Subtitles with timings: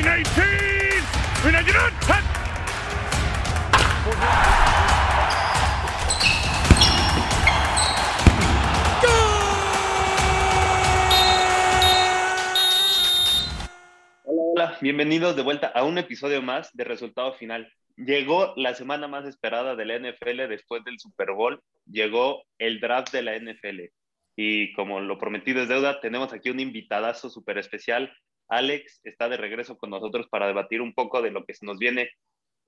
[0.00, 1.02] 319!
[1.42, 1.92] 319!
[14.22, 17.72] Hola, hola, bienvenidos de vuelta a un episodio más de Resultado Final.
[17.96, 23.12] Llegó la semana más esperada de la NFL después del Super Bowl, llegó el draft
[23.12, 23.90] de la NFL.
[24.36, 28.12] Y como lo prometido es deuda, tenemos aquí un invitadazo súper especial.
[28.48, 31.78] Alex está de regreso con nosotros para debatir un poco de lo que se nos
[31.78, 32.10] viene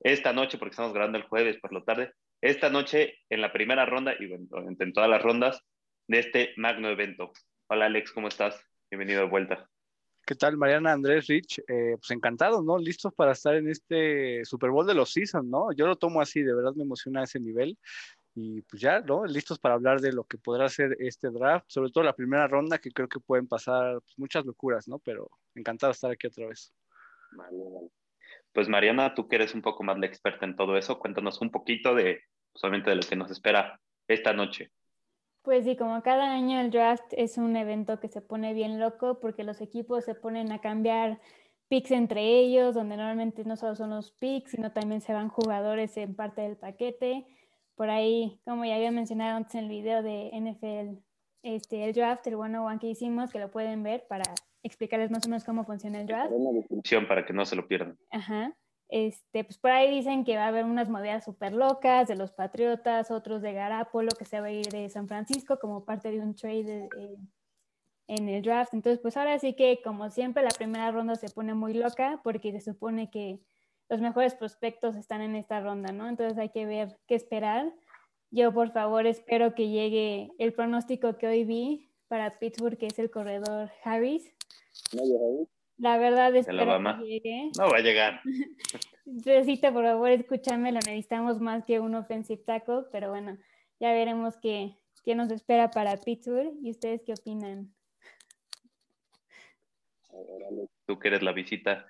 [0.01, 3.87] esta noche, porque estamos grabando el jueves por la tarde, esta noche en la primera
[3.87, 4.47] ronda y bueno,
[4.79, 5.63] en todas las rondas
[6.09, 7.33] de este magno evento.
[7.69, 8.63] Hola Alex, ¿cómo estás?
[8.91, 9.69] Bienvenido de vuelta.
[10.27, 11.59] ¿Qué tal, Mariana Andrés Rich?
[11.61, 12.79] Eh, pues encantados, ¿no?
[12.79, 15.73] Listos para estar en este Super Bowl de los Seasons, ¿no?
[15.73, 17.79] Yo lo tomo así, de verdad me emociona ese nivel.
[18.35, 19.25] Y pues ya, ¿no?
[19.27, 22.79] Listos para hablar de lo que podrá ser este draft, sobre todo la primera ronda,
[22.79, 24.99] que creo que pueden pasar pues, muchas locuras, ¿no?
[25.01, 26.73] Pero encantado de estar aquí otra vez.
[27.33, 27.91] Vale, vale.
[28.53, 31.51] Pues Mariana, tú que eres un poco más la experta en todo eso, cuéntanos un
[31.51, 32.21] poquito de
[32.55, 34.73] solamente de lo que nos espera esta noche.
[35.43, 39.21] Pues sí, como cada año el draft es un evento que se pone bien loco
[39.21, 41.21] porque los equipos se ponen a cambiar
[41.69, 45.97] picks entre ellos, donde normalmente no solo son los picks, sino también se van jugadores
[45.97, 47.27] en parte del paquete.
[47.77, 51.01] Por ahí, como ya había mencionado antes en el video de NFL,
[51.43, 54.25] este, el draft, el one one que hicimos, que lo pueden ver para
[54.63, 56.33] explicarles más o menos cómo funciona el draft.
[56.33, 57.99] Una descripción para que no se lo pierdan.
[58.11, 58.55] Ajá.
[58.89, 62.33] Este, pues por ahí dicen que va a haber unas movidas súper locas de los
[62.33, 66.21] Patriotas, otros de Garapolo que se va a ir de San Francisco como parte de
[66.21, 66.89] un trade
[68.09, 68.75] en el draft.
[68.75, 72.51] Entonces, pues ahora sí que como siempre la primera ronda se pone muy loca porque
[72.51, 73.41] se supone que
[73.89, 76.09] los mejores prospectos están en esta ronda, ¿no?
[76.09, 77.73] Entonces hay que ver qué esperar.
[78.33, 82.99] Yo por favor espero que llegue el pronóstico que hoy vi para Pittsburgh, que es
[82.99, 84.35] el corredor Harris.
[84.93, 85.47] ¿No llega
[85.79, 86.53] La verdad es que
[87.05, 87.51] llegue.
[87.59, 88.21] No va a llegar.
[89.05, 93.39] Necesito, por favor, escúchame, lo necesitamos más que un offensive tackle, pero bueno,
[93.81, 96.55] ya veremos qué, qué nos espera para Pittsburgh.
[96.63, 97.75] ¿Y ustedes qué opinan?
[100.87, 101.87] Tú que eres la visita.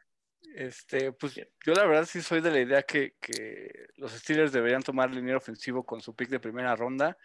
[0.55, 4.83] Este, pues yo la verdad sí soy de la idea que, que los Steelers deberían
[4.83, 7.17] tomar línea ofensivo con su pick de primera ronda.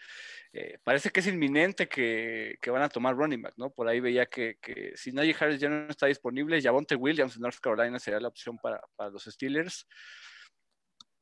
[0.53, 3.71] Eh, parece que es inminente que, que, van a tomar running back, ¿no?
[3.71, 7.41] Por ahí veía que, que si Najee Harris ya no está disponible, Javonte Williams en
[7.41, 9.85] North Carolina sería la opción para, para los Steelers.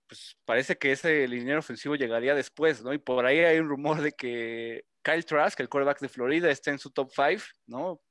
[0.07, 2.93] Pues parece que ese liniero ofensivo llegaría después, ¿no?
[2.93, 6.69] Y por ahí hay un rumor de que Kyle Trask, el quarterback de Florida, está
[6.69, 8.02] en su top 5, ¿no?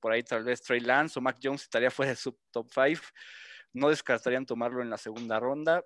[0.00, 3.02] Por ahí tal vez Trey Lance o Mac Jones estaría fuera de su top 5.
[3.72, 5.84] No descartarían tomarlo en la segunda ronda.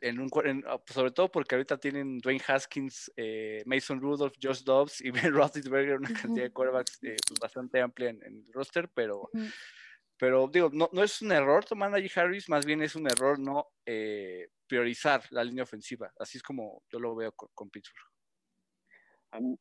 [0.00, 0.30] En un,
[0.66, 5.10] ah, pues, sobre todo porque ahorita tienen Dwayne Haskins, eh, Mason Rudolph, Josh Dobbs y
[5.32, 9.30] Ben Roethlisberger, una cantidad de quarterbacks eh, pues, bastante amplia en, el roster, pero,
[10.16, 13.06] pero digo, no, no, es un error tomar a Najee Harris, más bien es un
[13.06, 16.12] error no eh, priorizar la línea ofensiva.
[16.18, 18.06] Así es como yo lo veo con, Pittsburgh.
[19.32, 19.58] A mí,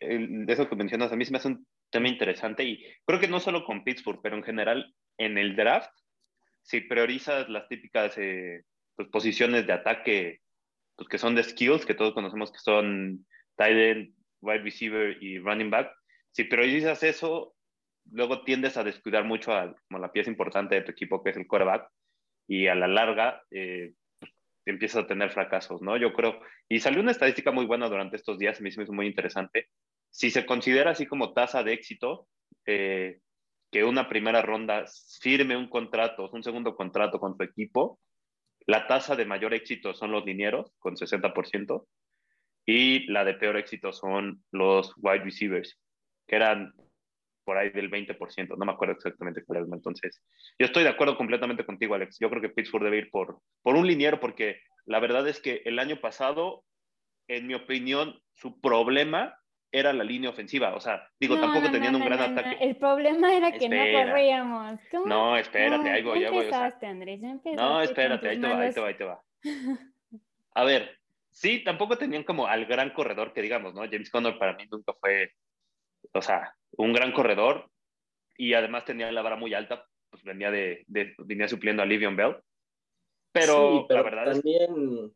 [0.00, 3.28] de eso que mencionas, a mí se me hace un tema interesante y creo que
[3.28, 5.90] no solo con Pittsburgh, pero en general en el draft,
[6.62, 8.62] si priorizas las típicas eh,
[8.96, 10.40] pues, posiciones de ataque
[10.96, 15.38] pues, que son de skills, que todos conocemos que son tight end, wide receiver y
[15.38, 15.92] running back,
[16.32, 17.54] si priorizas eso,
[18.10, 21.36] luego tiendes a descuidar mucho a como la pieza importante de tu equipo, que es
[21.36, 21.88] el quarterback,
[22.46, 23.94] y a la larga eh,
[24.64, 25.96] empiezas a tener fracasos, ¿no?
[25.96, 29.68] Yo creo, y salió una estadística muy buena durante estos días, me hizo muy interesante,
[30.10, 32.28] si se considera así como tasa de éxito,
[32.66, 33.20] eh,
[33.70, 34.84] que una primera ronda
[35.20, 38.00] firme un contrato, un segundo contrato con tu equipo,
[38.66, 41.86] la tasa de mayor éxito son los linieros, con 60%,
[42.66, 45.78] y la de peor éxito son los wide receivers,
[46.26, 46.74] que eran
[47.44, 49.66] por ahí del 20%, no me acuerdo exactamente cuál era.
[49.72, 50.22] Entonces,
[50.58, 52.18] yo estoy de acuerdo completamente contigo, Alex.
[52.20, 55.62] Yo creo que Pittsburgh debe ir por, por un liniero, porque la verdad es que
[55.64, 56.64] el año pasado,
[57.28, 59.39] en mi opinión, su problema
[59.72, 60.74] era la línea ofensiva.
[60.74, 62.56] O sea, digo, tampoco tenían un gran ataque.
[62.60, 64.80] El problema era que no corríamos.
[65.06, 66.50] No, espérate, ahí voy, ya voy.
[66.82, 67.20] Andrés,
[67.56, 69.22] no, espérate, ahí te va, ahí te va, ahí te va.
[70.54, 70.98] A ver,
[71.30, 73.82] sí, tampoco tenían como al gran corredor que digamos, ¿no?
[73.82, 75.32] James Conner para mí nunca fue,
[76.12, 77.70] o sea, un gran corredor
[78.36, 82.16] y además tenía la vara muy alta, pues venía de, de venía supliendo a Livion
[82.16, 82.36] Bell.
[83.32, 85.12] Pero, la verdad también,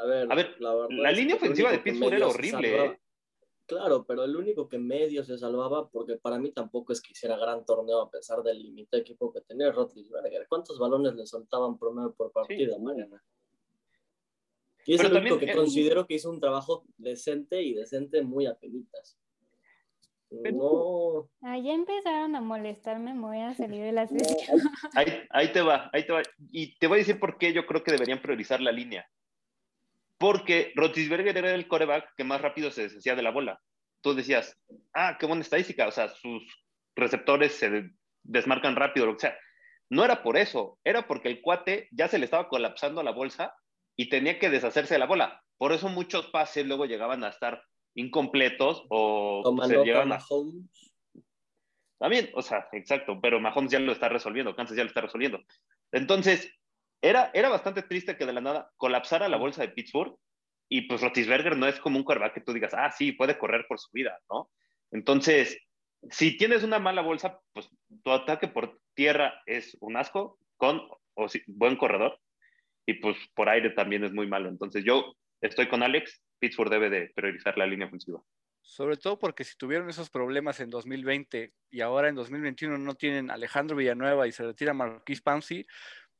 [0.00, 2.98] a ver, a ver la, línea ofensiva de Pittsburgh era horrible, ¿eh?
[3.66, 7.36] Claro, pero el único que medio se salvaba, porque para mí tampoco es que hiciera
[7.36, 10.46] gran torneo a pesar del límite equipo que tenía Rotlisberger.
[10.48, 13.22] ¿Cuántos balones le soltaban promedio por partida, Mariana?
[14.84, 18.54] Y es el único que considero que hizo un trabajo decente y decente muy a
[18.54, 19.16] penitas.
[20.30, 21.28] No.
[21.42, 24.60] Ah, ya empezaron a molestarme, me voy a salir de la sesión.
[24.94, 26.22] Ahí, ahí te va, ahí te va.
[26.50, 29.06] Y te voy a decir por qué yo creo que deberían priorizar la línea.
[30.22, 33.60] Porque Rotisberger era el coreback que más rápido se deshacía de la bola.
[34.02, 34.56] Tú decías,
[34.94, 36.44] ah, qué buena estadística, o sea, sus
[36.94, 37.90] receptores se
[38.22, 39.36] desmarcan rápido, lo que sea.
[39.90, 43.56] No era por eso, era porque el cuate ya se le estaba colapsando la bolsa
[43.96, 45.42] y tenía que deshacerse de la bola.
[45.58, 47.60] Por eso muchos pases luego llegaban a estar
[47.96, 50.92] incompletos o se llevan a Mahomes.
[51.98, 55.40] También, o sea, exacto, pero Mahomes ya lo está resolviendo, Kansas ya lo está resolviendo.
[55.90, 56.48] Entonces,
[57.02, 60.16] era, era bastante triste que de la nada colapsara la bolsa de Pittsburgh
[60.68, 63.66] y pues Rotisberger no es como un quarterback que tú digas, ah, sí, puede correr
[63.68, 64.48] por su vida, ¿no?
[64.90, 65.58] Entonces,
[66.10, 67.68] si tienes una mala bolsa, pues
[68.02, 70.80] tu ataque por tierra es un asco, con
[71.14, 72.18] o sí, buen corredor,
[72.86, 74.48] y pues por aire también es muy malo.
[74.48, 78.22] Entonces yo estoy con Alex, Pittsburgh debe de priorizar la línea ofensiva.
[78.62, 83.30] Sobre todo porque si tuvieron esos problemas en 2020 y ahora en 2021 no tienen
[83.30, 85.66] Alejandro Villanueva y se retira Marquis pues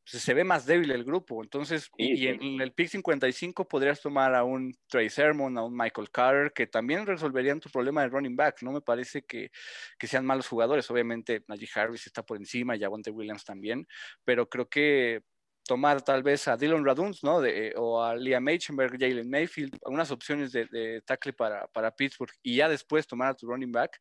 [0.05, 1.43] se ve más débil el grupo.
[1.43, 5.77] Entonces, y, y en el pick 55 podrías tomar a un Trey Sermon, a un
[5.77, 8.63] Michael Carter, que también resolverían tu problema de running back.
[8.63, 9.51] No me parece que,
[9.99, 10.91] que sean malos jugadores.
[10.91, 13.87] Obviamente, Najee Harris está por encima, y Javonte Williams también,
[14.25, 15.23] pero creo que
[15.65, 17.41] tomar tal vez a Dylan Raduns, ¿no?
[17.41, 22.33] De, o a Liam Meichenberg, Jalen Mayfield, algunas opciones de, de tackle para, para, Pittsburgh
[22.43, 23.99] y ya después tomar a tu running back,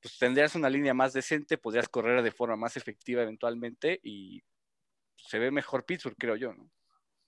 [0.00, 4.42] pues tendrías una línea más decente, podrías correr de forma más efectiva eventualmente y
[5.22, 6.70] se ve mejor Pittsburgh, creo yo, ¿no?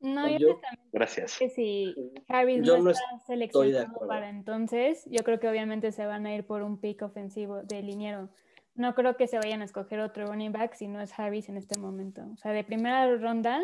[0.00, 0.60] No, yo, Yo-
[0.92, 1.38] Gracias.
[1.38, 1.94] que si
[2.26, 6.26] Harris Yo no, no está de seleccionado para entonces, yo creo que obviamente se van
[6.26, 8.28] a ir por un pick ofensivo de liniero.
[8.74, 11.56] No creo que se vayan a escoger otro running back si no es Harris en
[11.56, 12.22] este momento.
[12.32, 13.60] O sea, de primera ronda,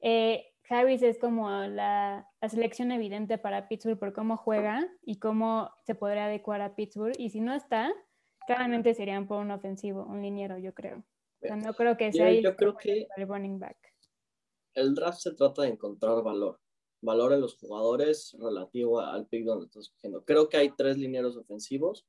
[0.00, 5.70] eh, Harris es como la, la selección evidente para Pittsburgh por cómo juega y cómo
[5.84, 7.14] se podría adecuar a Pittsburgh.
[7.18, 7.92] Y si no está,
[8.46, 11.04] claramente serían por un ofensivo, un liniero, yo creo.
[11.40, 13.76] No creo que sea ahí yo creo que el running back.
[14.74, 16.60] el draft se trata de encontrar valor.
[17.00, 20.24] Valor en los jugadores relativo al pick donde estás escogiendo.
[20.24, 22.06] Creo que hay tres linieros ofensivos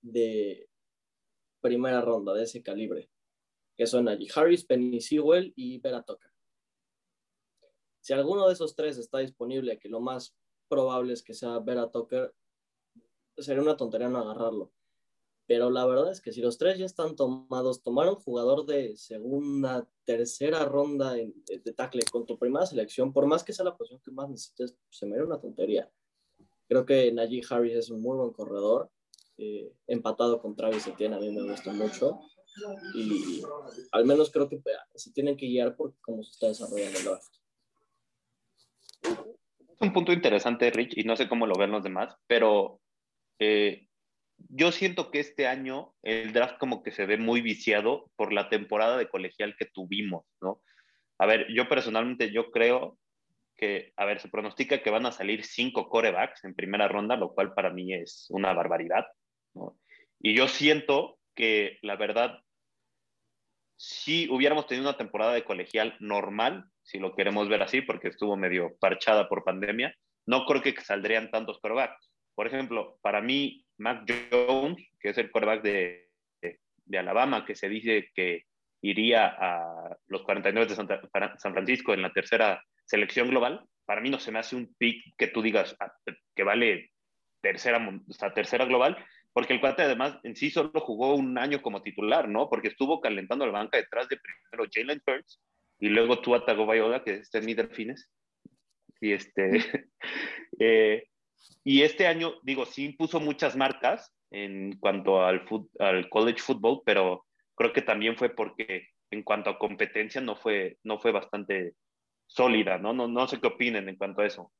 [0.00, 0.68] de
[1.60, 3.10] primera ronda de ese calibre,
[3.76, 6.30] que son allí Harris, Penny Sewell y Vera Tucker.
[8.00, 10.34] Si alguno de esos tres está disponible, que lo más
[10.68, 12.34] probable es que sea Vera Tucker,
[13.36, 14.72] sería una tontería no agarrarlo.
[15.52, 18.96] Pero la verdad es que si los tres ya están tomados, tomar un jugador de
[18.96, 23.76] segunda, tercera ronda de, de tackle con tu primera selección, por más que sea la
[23.76, 25.90] posición que más necesites, se me da una tontería.
[26.66, 28.90] Creo que Najee Harris es un muy buen corredor,
[29.36, 32.20] eh, empatado con Travis Etienne, a mí me gusta mucho.
[32.94, 33.42] Y
[33.90, 34.60] al menos creo que eh,
[34.94, 37.34] se tienen que guiar por cómo se está desarrollando el draft.
[39.02, 42.80] Es un punto interesante, Rich, y no sé cómo lo ven los demás, pero
[43.38, 43.86] eh,
[44.48, 48.48] yo siento que este año el draft como que se ve muy viciado por la
[48.48, 50.62] temporada de colegial que tuvimos, ¿no?
[51.18, 52.98] A ver, yo personalmente yo creo
[53.56, 57.32] que, a ver, se pronostica que van a salir cinco corebacks en primera ronda, lo
[57.34, 59.06] cual para mí es una barbaridad,
[59.54, 59.78] ¿no?
[60.20, 62.38] Y yo siento que, la verdad,
[63.76, 68.36] si hubiéramos tenido una temporada de colegial normal, si lo queremos ver así, porque estuvo
[68.36, 69.94] medio parchada por pandemia,
[70.26, 72.10] no creo que saldrían tantos corebacks.
[72.34, 76.08] Por ejemplo, para mí, Mac Jones, que es el quarterback de,
[76.40, 78.44] de, de Alabama, que se dice que
[78.80, 81.00] iría a los 49 de Santa,
[81.38, 85.14] San Francisco en la tercera selección global, para mí no se me hace un pick
[85.16, 85.92] que tú digas ah,
[86.34, 86.90] que vale
[87.40, 88.96] tercera, o sea, tercera global,
[89.32, 92.48] porque el cuate además en sí solo jugó un año como titular, ¿no?
[92.48, 95.40] Porque estuvo calentando la banca detrás de primero Jalen Hurts
[95.78, 98.10] y luego Tua Tagovailoa, que está en mi delfines.
[99.00, 99.90] Y este,
[100.60, 101.08] eh,
[101.64, 105.44] y este año, digo, sí puso muchas marcas en cuanto al
[106.10, 110.98] college football, pero creo que también fue porque en cuanto a competencia no fue, no
[110.98, 111.74] fue bastante
[112.26, 112.92] sólida, ¿no?
[112.92, 114.52] No, no sé qué opinen en cuanto a eso.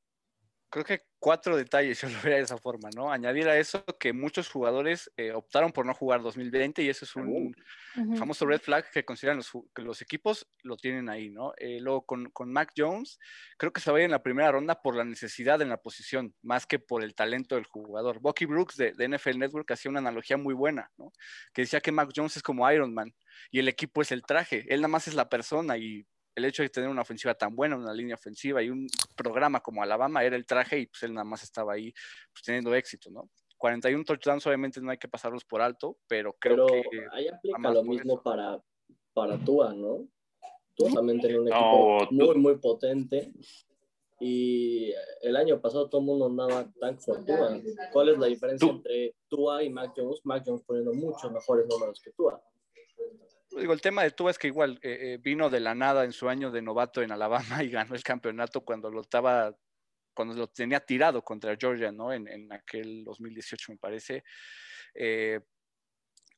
[0.73, 3.13] Creo que cuatro detalles yo lo vería de esa forma, ¿no?
[3.13, 7.15] Añadir a eso que muchos jugadores eh, optaron por no jugar 2020 y eso es
[7.15, 7.53] un uh
[7.95, 8.17] -huh.
[8.17, 11.53] famoso red flag que consideran los, que los equipos lo tienen ahí, ¿no?
[11.59, 13.19] Eh, luego con, con, Mac Jones,
[13.59, 15.77] creo que se va a ir en la primera ronda por la necesidad en la
[15.77, 18.21] posición, más que por el talento del jugador.
[18.21, 21.13] Bucky Brooks de, de NFL Network hacía una analogía muy buena, ¿no?
[21.53, 23.15] Que decía que Mac Jones es como Iron Man
[23.51, 26.63] y el equipo es el traje, él nada más es la persona y el hecho
[26.63, 28.87] de tener una ofensiva tan buena, una línea ofensiva y un
[29.17, 31.93] programa como Alabama era el traje y pues él nada más estaba ahí
[32.33, 33.31] pues, teniendo éxito, ¿no?
[33.59, 37.07] 41 touchdowns obviamente no hay que pasarlos por alto, pero creo pero que...
[37.13, 38.23] ahí aplica lo mismo eso.
[38.23, 38.61] para,
[39.13, 40.09] para Tua, ¿no?
[40.75, 43.31] Tua también tenía un equipo no, muy, muy potente
[44.19, 47.61] Y el año pasado todo el mundo andaba tank for Tua.
[47.93, 50.21] ¿Cuál es la diferencia entre Tua y Mac Jones?
[50.25, 52.43] Mac Jones poniendo muchos mejores números que Tua.
[53.57, 56.13] Digo, el tema de Tua es que igual eh, eh, vino de la nada en
[56.13, 59.55] su año de novato en Alabama y ganó el campeonato cuando lo estaba,
[60.15, 62.13] cuando lo tenía tirado contra Georgia, ¿no?
[62.13, 64.25] En, en aquel 2018 me parece.
[64.95, 65.41] Eh,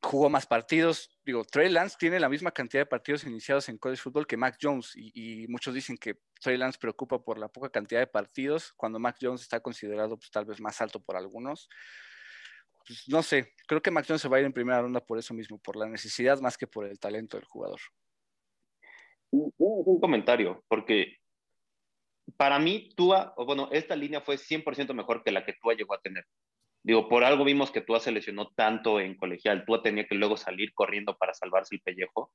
[0.04, 1.18] jugó más partidos.
[1.25, 4.59] Digo, Trey Lance tiene la misma cantidad de partidos iniciados en college football que Mac
[4.61, 8.99] Jones y, muchos dicen que Trey Lance preocupa por la poca cantidad de partidos cuando
[8.99, 11.68] Mac Jones está considerado pues, tal vez más alto por algunos.
[12.87, 15.19] Pues, no sé, creo que Mac Jones se va a ir en primera ronda por
[15.19, 17.81] eso mismo, por la necesidad más que por el talento del jugador.
[19.31, 21.17] Un comentario, porque
[22.37, 26.00] para mí, Tua, bueno, esta línea fue 100% mejor que la que Tua llegó a
[26.00, 26.25] tener.
[26.83, 29.64] Digo, por algo vimos que Tua se lesionó tanto en colegial.
[29.64, 32.33] Tua tenía que luego salir corriendo para salvarse el pellejo.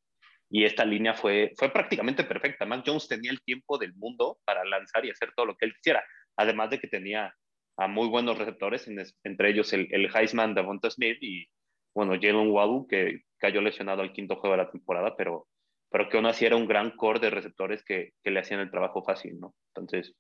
[0.50, 2.66] Y esta línea fue, fue prácticamente perfecta.
[2.66, 5.74] Mac Jones tenía el tiempo del mundo para lanzar y hacer todo lo que él
[5.76, 6.04] quisiera.
[6.36, 7.34] Además de que tenía
[7.80, 8.88] a muy buenos receptores,
[9.24, 11.48] entre ellos el, el Heisman de Monta Smith y,
[11.96, 15.48] bueno, Jalen Waddle, que cayó lesionado al quinto juego de la temporada, pero,
[15.90, 18.70] pero que aún así era un gran core de receptores que, que le hacían el
[18.70, 19.56] trabajo fácil, ¿no?
[19.70, 20.14] Entonces,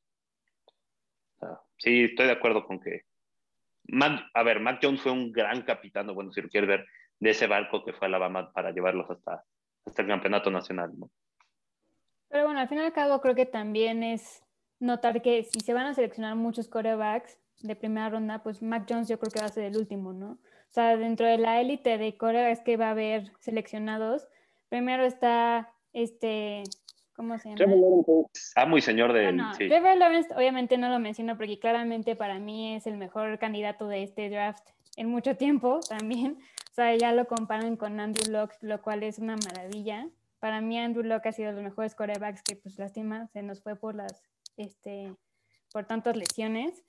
[1.77, 3.01] sí, estoy de acuerdo con que
[4.33, 6.85] a ver, Mac Jones fue un gran capitán, bueno, si lo quieres ver,
[7.19, 9.43] de ese barco que fue Alabama para llevarlos hasta,
[9.85, 11.09] hasta el campeonato nacional, ¿no?
[12.29, 14.43] Pero bueno, al fin y al cabo creo que también es
[14.79, 19.07] notar que si se van a seleccionar muchos corebacks de primera ronda, pues Mac Jones
[19.07, 20.31] yo creo que va a ser el último, ¿no?
[20.31, 24.27] O sea, dentro de la élite de corebacks que va a haber seleccionados,
[24.69, 26.63] primero está este
[27.19, 27.57] ¿Cómo se llama?
[27.57, 28.53] Trevor Lawrence.
[28.55, 29.33] Ah, muy señor de.
[29.33, 33.89] No, Trevor Lawrence, obviamente no lo menciono porque claramente para mí es el mejor candidato
[33.89, 36.37] de este draft en mucho tiempo también.
[36.71, 40.07] O sea, ya lo comparan con Andrew Locke, lo cual es una maravilla.
[40.39, 43.61] Para mí, Andrew Locke ha sido de los mejores corebacks que, pues, lástima, se nos
[43.61, 44.23] fue por las,
[44.55, 45.13] este,
[45.73, 46.85] por tantas lesiones.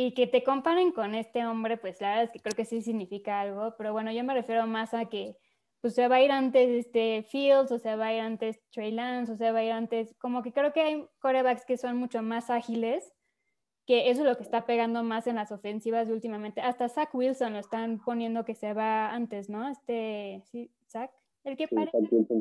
[0.00, 2.82] Y que te comparen con este hombre, pues la verdad es que creo que sí
[2.82, 3.74] significa algo.
[3.76, 5.36] Pero bueno, yo me refiero más a que
[5.80, 8.92] pues se va a ir antes este Fields o se va a ir antes Trey
[8.92, 11.96] Lance o se va a ir antes, como que creo que hay corebacks que son
[11.96, 13.12] mucho más ágiles,
[13.86, 16.60] que eso es lo que está pegando más en las ofensivas últimamente.
[16.60, 19.68] Hasta Zach Wilson lo están poniendo que se va antes, ¿no?
[19.68, 21.10] Este, sí, Zach,
[21.42, 21.98] el que parece.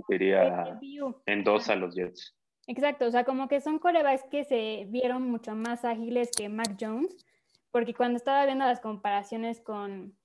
[0.08, 0.80] Sería
[1.26, 2.36] en dos a los Jets.
[2.68, 6.78] Exacto, o sea, como que son corebacks que se vieron mucho más ágiles que Mac
[6.80, 7.26] Jones,
[7.78, 10.18] porque cuando estaba viendo las comparaciones con,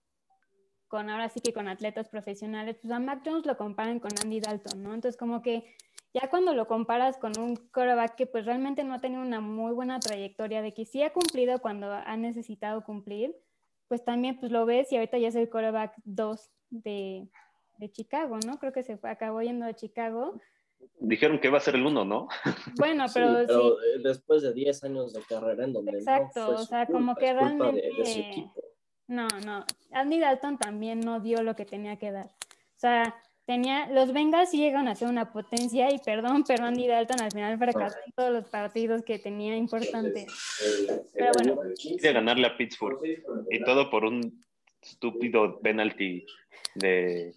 [0.89, 4.41] con ahora sí que con atletas profesionales, pues a Mac Jones lo comparan con Andy
[4.41, 4.95] Dalton, ¿no?
[4.95, 5.77] Entonces como que
[6.15, 9.75] ya cuando lo comparas con un quarterback que pues realmente no ha tenido una muy
[9.75, 13.37] buena trayectoria, de que sí ha cumplido cuando ha necesitado cumplir,
[13.87, 17.29] pues también pues lo ves y ahorita ya es el quarterback 2 de,
[17.77, 18.59] de Chicago, ¿no?
[18.61, 20.41] Creo que se fue, acabó yendo a Chicago.
[21.01, 22.29] Dijeron que va a ser el uno, ¿no?
[22.79, 26.87] Bueno, pero, sí, eh, después de 10 años de carrera en donde Exacto, o sea,
[26.87, 28.51] como que realmente...
[29.09, 29.65] No, no.
[29.91, 32.27] Andy Dalton también no dio lo que tenía que dar.
[32.27, 36.87] O sea, tenía, los Bengals sí llegan a ser una potencia y perdón, pero Andy
[36.87, 40.27] Dalton al final fracasó en todos los partidos que tenía importantes.
[41.13, 41.61] Pero bueno.
[41.81, 43.01] Quiere ganarle a Pittsburgh
[43.51, 44.43] y todo por un
[44.81, 46.25] estúpido penalty
[46.75, 47.35] de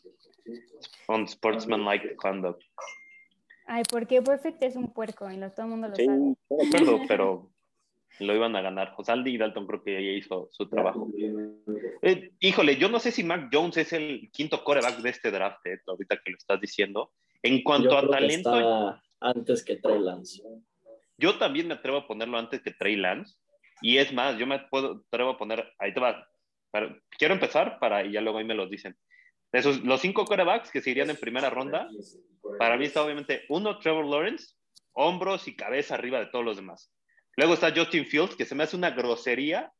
[1.07, 2.63] unsportsmanlike conduct.
[3.65, 6.35] Ay, porque Perfect es un puerco y todo el mundo lo sabe.
[6.49, 7.51] Sí, pero
[8.19, 8.93] lo iban a ganar.
[8.93, 11.07] José Aldi Dalton creo que ya hizo su trabajo.
[12.01, 15.65] Eh, híjole, yo no sé si Mac Jones es el quinto coreback de este draft,
[15.65, 17.11] eh, ahorita que lo estás diciendo.
[17.41, 18.99] En cuanto a talento.
[19.19, 20.41] antes que Trey Lance.
[21.17, 23.35] Yo también me atrevo a ponerlo antes que Trey Lance.
[23.81, 25.73] Y es más, yo me puedo, atrevo a poner.
[25.79, 26.27] Ahí te va.
[27.17, 28.95] quiero empezar para y ya luego ahí me los dicen.
[29.83, 31.87] Los cinco corebacks que se irían en primera ronda,
[32.59, 34.55] para mí está obviamente uno, Trevor Lawrence,
[34.93, 36.91] hombros y cabeza arriba de todos los demás.
[37.37, 39.71] Luego está Justin Fields, que se me hace una grosería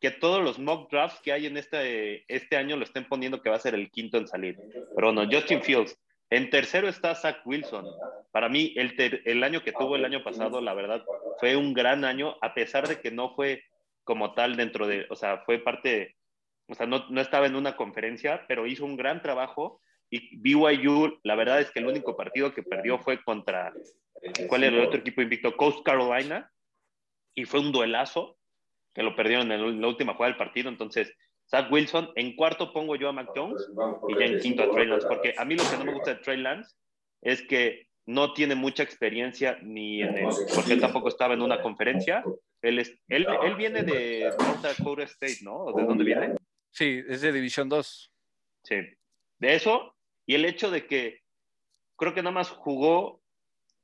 [0.00, 3.50] que todos los mock drafts que hay en este, este año lo estén poniendo que
[3.50, 4.58] va a ser el quinto en salir.
[4.94, 5.98] Pero no, Justin Fields.
[6.30, 7.84] En tercero está Zach Wilson.
[8.30, 8.94] Para mí, el,
[9.24, 11.04] el año que tuvo el año pasado, la verdad,
[11.38, 13.64] fue un gran año, a pesar de que no fue
[14.04, 16.16] como tal dentro de, o sea, fue parte,
[16.70, 19.80] o sea, no, estaba en una conferencia, pero hizo un gran trabajo.
[20.08, 23.72] Y BYU, la verdad es que el único partido que perdió fue contra
[24.48, 25.56] ¿Cuál era el otro equipo invicto?
[25.56, 26.50] Coast Carolina.
[27.34, 28.36] Y fue un duelazo
[28.94, 30.68] que lo perdieron en la última jugada del partido.
[30.68, 31.14] Entonces,
[31.48, 32.10] Zach Wilson.
[32.16, 33.68] En cuarto pongo yo a Mac Jones
[34.08, 35.06] y ya en quinto a Trey Lance.
[35.06, 36.74] Porque a mí lo que no me gusta de Trey Lance
[37.22, 41.62] es que no tiene mucha experiencia ni en el, porque él tampoco estaba en una
[41.62, 42.24] conferencia.
[42.62, 45.72] Él, es, él viene de North Dakota State, ¿no?
[45.72, 46.34] ¿De dónde viene?
[46.70, 48.12] Sí, es de División 2.
[48.64, 48.76] Sí.
[49.38, 49.96] De eso
[50.26, 51.22] y el hecho de que
[51.96, 53.20] creo que nada más jugó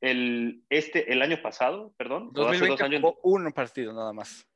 [0.01, 2.31] el, este, el año pasado, perdón.
[2.33, 4.47] 2020 hace dos un partido nada más.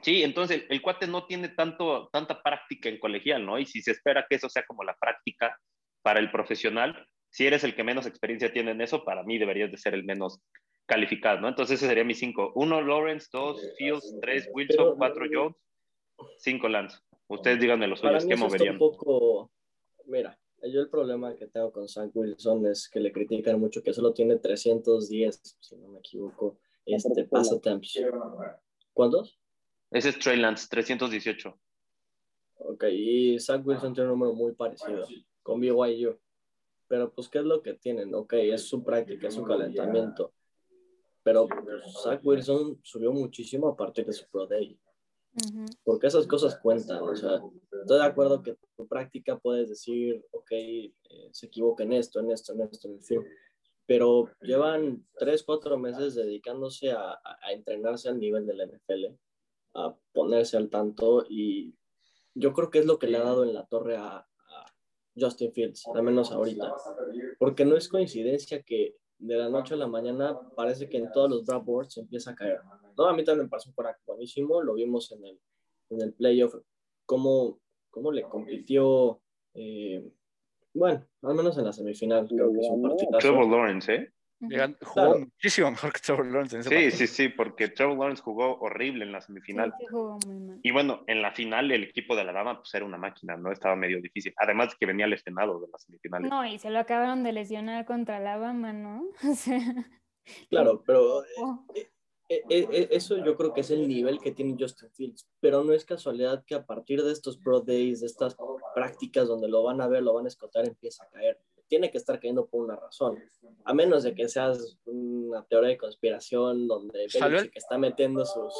[0.00, 3.58] Sí, entonces el, cuate no tiene tanto, tanta práctica en colegial, ¿no?
[3.58, 5.58] Y si se espera que eso sea como la práctica
[6.02, 9.72] para el profesional, si eres el que menos experiencia tiene en eso, para mí deberías
[9.72, 10.40] de ser el menos
[10.86, 11.48] calificado, ¿no?
[11.48, 12.52] Entonces ese sería mi cinco.
[12.54, 15.56] Uno, Lawrence, dos, Fields, tres, Wilson, cuatro, Jones,
[16.38, 16.98] cinco, Lance.
[17.28, 18.74] Ustedes díganme los suyos, ¿qué moverían?
[18.74, 19.50] Un poco,
[20.06, 23.92] mira, yo el problema que tengo con Sam Wilson es que le critican mucho que
[23.92, 27.98] solo tiene 310, si no me equivoco, este pass attempts.
[28.92, 29.38] ¿Cuántos?
[29.90, 31.58] Ese es Trey Lance, 318.
[32.56, 35.06] Ok, y Zach Wilson tiene un número muy parecido
[35.42, 36.18] con BYU.
[36.86, 38.14] Pero pues, ¿qué es lo que tienen?
[38.14, 40.32] Ok, es su práctica, es su calentamiento.
[41.22, 41.48] Pero
[42.02, 44.78] Zach Wilson subió muchísimo a partir de su Pro Day.
[45.82, 47.02] Porque esas cosas cuentan.
[47.02, 47.40] O sea,
[47.80, 50.92] estoy de acuerdo que tu práctica puedes decir, ok, eh,
[51.32, 53.24] se equivoca en esto, en esto, en esto, en fin.
[53.86, 59.14] Pero llevan tres, cuatro meses dedicándose a, a, entrenarse al nivel del NFL,
[59.74, 61.74] a ponerse al tanto y
[62.34, 64.26] yo creo que es lo que le ha dado en la torre a, a
[65.16, 66.74] Justin Fields, al menos ahorita.
[67.38, 71.30] Porque no es coincidencia que de la noche a la mañana parece que en todos
[71.30, 72.60] los draft boards empieza a caer.
[72.96, 75.40] No, a mí también me pasó un buenísimo, lo vimos en el,
[75.90, 76.54] en el playoff,
[77.06, 77.60] cómo,
[77.90, 79.20] cómo le compitió,
[79.54, 80.04] eh,
[80.72, 83.18] bueno, al menos en la semifinal, creo que es un partido.
[83.18, 84.10] Trevor Lawrence, ¿eh?
[84.82, 86.56] Jugó muchísimo mejor que Trevor Lawrence.
[86.56, 89.72] En ese sí, sí, sí, porque Trevor Lawrence jugó horrible en la semifinal.
[89.78, 90.60] Sí, jugó muy mal.
[90.62, 93.52] Y bueno, en la final el equipo de la dama pues era una máquina, ¿no?
[93.52, 94.34] Estaba medio difícil.
[94.36, 96.30] Además de que venía lesionado de las semifinales.
[96.30, 99.08] No, y se lo acabaron de lesionar contra Alabama, ¿no?
[99.30, 99.60] O sea,
[100.48, 101.90] Claro, pero oh, eh,
[102.28, 106.44] eso yo creo que es el nivel que tiene Justin Fields, pero no es casualidad
[106.46, 108.36] que a partir de estos Pro Days, de estas
[108.74, 111.38] prácticas donde lo van a ver, lo van a escotar, empieza a caer.
[111.68, 113.18] Tiene que estar cayendo por una razón,
[113.64, 118.52] a menos de que seas una teoría de conspiración donde Salió Belichick está metiendo sus,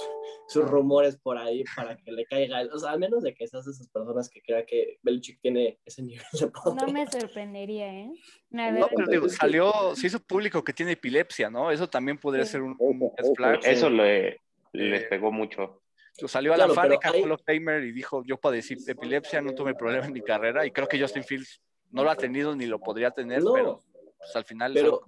[0.48, 3.66] sus rumores por ahí para que le caiga, o sea, a menos de que seas
[3.66, 6.82] de esas personas que crean que Belichick tiene ese nivel de poder.
[6.86, 8.10] no me sorprendería, ¿eh?
[8.50, 11.70] No, pero digo, salió, se hizo público que tiene epilepsia, ¿no?
[11.70, 12.52] Eso también podría Sí.
[12.52, 13.60] ser un, un flag.
[13.64, 14.40] Eso le,
[14.72, 15.82] les Eh, pegó mucho.
[16.26, 19.42] Salió a Claro, la fábrica pero hay- Hall of Famer y dijo, yo padecí epilepsia,
[19.42, 21.60] no tuve problema en mi carrera y creo que Justin Fields
[21.94, 23.52] no lo ha tenido ni lo podría tener, No.
[23.52, 23.82] pero
[24.18, 25.00] pues, al final es Pero-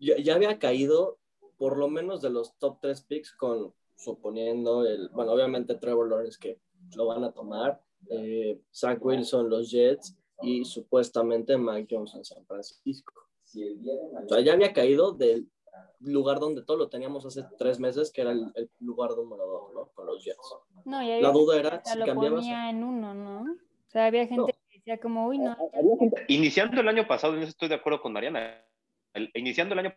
[0.00, 1.18] ya, ya había caído
[1.56, 6.38] por lo menos de los top 3 picks con suponiendo el, bueno, obviamente Trevor Lawrence
[6.40, 6.58] que
[6.96, 7.80] lo van a tomar,
[8.10, 13.14] eh, Zach Wilson, los Jets y supuestamente Mike Jones en San Francisco.
[14.24, 15.48] O sea, ya había caído del
[16.00, 19.72] lugar donde todo lo teníamos hace tres meses, que era el, el lugar número dos,
[19.74, 19.86] ¿no?
[19.94, 20.38] Con los Jets.
[20.84, 22.40] no, y había La duda era si lo cambiabas.
[22.40, 23.40] ponía en uno, ¿no?
[23.42, 24.63] O sea, había gente No.
[24.84, 25.56] Decía como, uy, no.
[26.28, 28.62] Iniciando el año pasado, en eso estoy de acuerdo con Mariana.
[29.14, 29.94] el- iniciando el año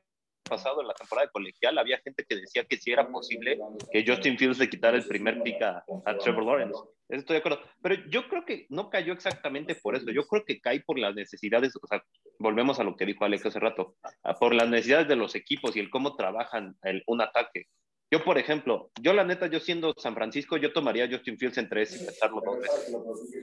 [0.47, 3.59] pasado, en la temporada de colegial, había gente que decía que sí era posible
[3.91, 6.79] que Justin Fields le quitara el primer pick a, a Trevor Lawrence.
[7.09, 7.59] Eso estoy de acuerdo.
[7.81, 10.09] Pero yo creo que no cayó exactamente por eso.
[10.11, 12.01] Yo creo que cae por las necesidades, o sea,
[12.39, 13.95] volvemos a lo que dijo Alex hace rato,
[14.39, 17.65] por las necesidades de los equipos y el cómo trabajan el, un ataque.
[18.09, 21.67] Yo, por ejemplo, yo la neta, yo siendo San Francisco, yo tomaría Justin Fields en
[21.69, 22.95] tres y pensarlo dos veces.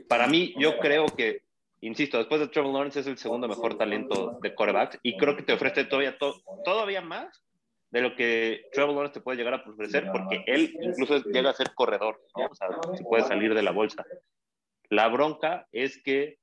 [0.09, 1.43] Para mí, yo creo que,
[1.83, 5.43] insisto, después de Trevor Lawrence es el segundo mejor talento de quarterback y creo que
[5.43, 7.43] te ofrece todavía, to- todavía más
[7.91, 11.55] de lo que Trevor Lawrence te puede llegar a ofrecer porque él incluso llega a
[11.55, 12.47] ser corredor, ¿no?
[12.47, 14.05] o sea, se puede salir de la bolsa.
[14.89, 16.39] La bronca es que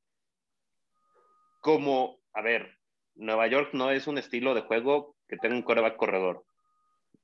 [1.61, 2.77] como, a ver,
[3.15, 6.43] Nueva York no es un estilo de juego que tenga un quarterback corredor.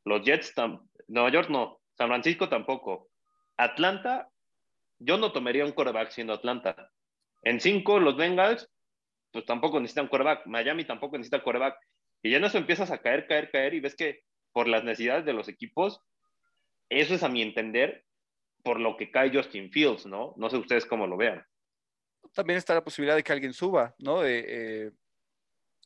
[0.07, 0.53] Los Jets,
[1.07, 3.09] Nueva York no, San Francisco tampoco.
[3.57, 4.29] Atlanta,
[4.99, 6.91] yo no tomaría un quarterback siendo Atlanta.
[7.43, 8.69] En cinco, los Bengals,
[9.31, 10.45] pues tampoco necesitan quarterback.
[10.45, 11.77] Miami tampoco necesita quarterback.
[12.23, 14.21] Y ya en eso empiezas a caer, caer, caer y ves que
[14.53, 16.01] por las necesidades de los equipos,
[16.89, 18.05] eso es a mi entender
[18.63, 20.33] por lo que cae Justin Fields, ¿no?
[20.37, 21.45] No sé ustedes cómo lo vean.
[22.33, 24.25] También está la posibilidad de que alguien suba, ¿no?
[24.25, 24.91] Eh,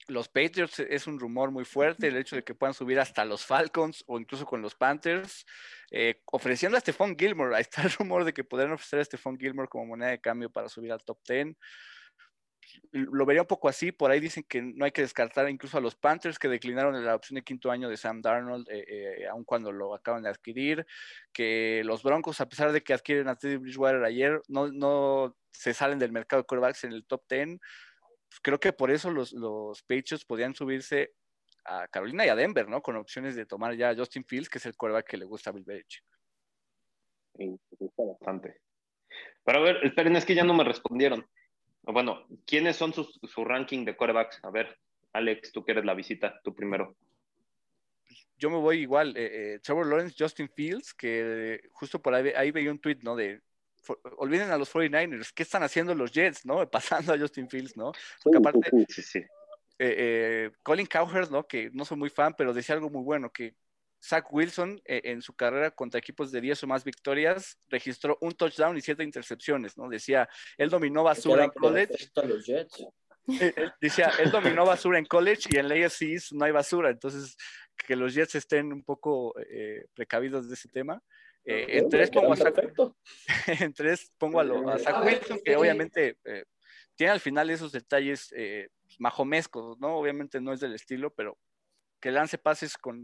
[0.08, 3.46] los Patriots es un rumor muy fuerte, el hecho de que puedan subir hasta los
[3.46, 5.46] Falcons o incluso con los Panthers,
[5.92, 7.56] eh, ofreciendo a Stephon Gilmore.
[7.56, 10.50] Ahí está el rumor de que podrían ofrecer a Stephon Gilmore como moneda de cambio
[10.50, 11.56] para subir al top 10.
[12.92, 15.82] Lo vería un poco así, por ahí dicen que no hay que descartar incluso a
[15.82, 19.44] los Panthers que declinaron la opción de quinto año de Sam Darnold, eh, eh, aun
[19.44, 20.86] cuando lo acaban de adquirir,
[21.34, 25.74] que los Broncos, a pesar de que adquieren a Teddy Bridgewater ayer, no, no se
[25.74, 27.60] salen del mercado de quarterbacks en el top 10.
[28.32, 31.12] Pues creo que por eso los, los Patriots podían subirse
[31.66, 32.82] a Carolina y a Denver, ¿no?
[32.82, 35.50] Con opciones de tomar ya a Justin Fields, que es el quarterback que le gusta
[35.50, 36.06] a Bill Belichick.
[37.36, 38.62] Sí, me gusta bastante.
[39.44, 41.28] Pero a ver, esperen, es que ya no me respondieron.
[41.82, 44.40] Bueno, ¿quiénes son sus, su ranking de quarterbacks?
[44.44, 44.80] A ver,
[45.12, 46.96] Alex, tú que eres la visita, tú primero.
[48.38, 49.14] yo me voy igual.
[49.18, 53.18] Eh, Trevor Lawrence, Justin Fields, que justo por ahí, ahí veía un tweet, ¿no?
[53.18, 53.42] De
[54.18, 56.70] olviden a los 49ers, ¿qué están haciendo los Jets, no?
[56.72, 57.92] Pasando a Justin Fields, ¿no?
[58.24, 59.24] Porque aparte, sí, sí.
[60.62, 61.48] Colin Cowherd, ¿no?
[61.48, 63.56] Que no soy muy fan, pero decía algo muy bueno, que
[64.04, 68.34] Zach Wilson eh, en su carrera contra equipos de 10 o más victorias registró un
[68.34, 69.88] touchdown y siete intercepciones, ¿no?
[69.88, 72.10] Decía, él dominó basura en college.
[73.28, 76.90] Eh, eh, decía, él dominó basura en college y en la AFC no hay basura,
[76.90, 77.38] entonces
[77.78, 79.34] que los Jets estén un poco
[79.94, 81.02] precavidos de ese tema.
[81.46, 82.56] en, tres pongo a Zach,
[83.48, 86.18] en tres pongo a, Zach Wilson, que obviamente
[86.96, 88.34] tiene al final esos detalles
[89.00, 89.96] majomescos, ¿no?
[89.98, 91.38] Obviamente no es del estilo, pero
[92.02, 93.02] que lance pases con,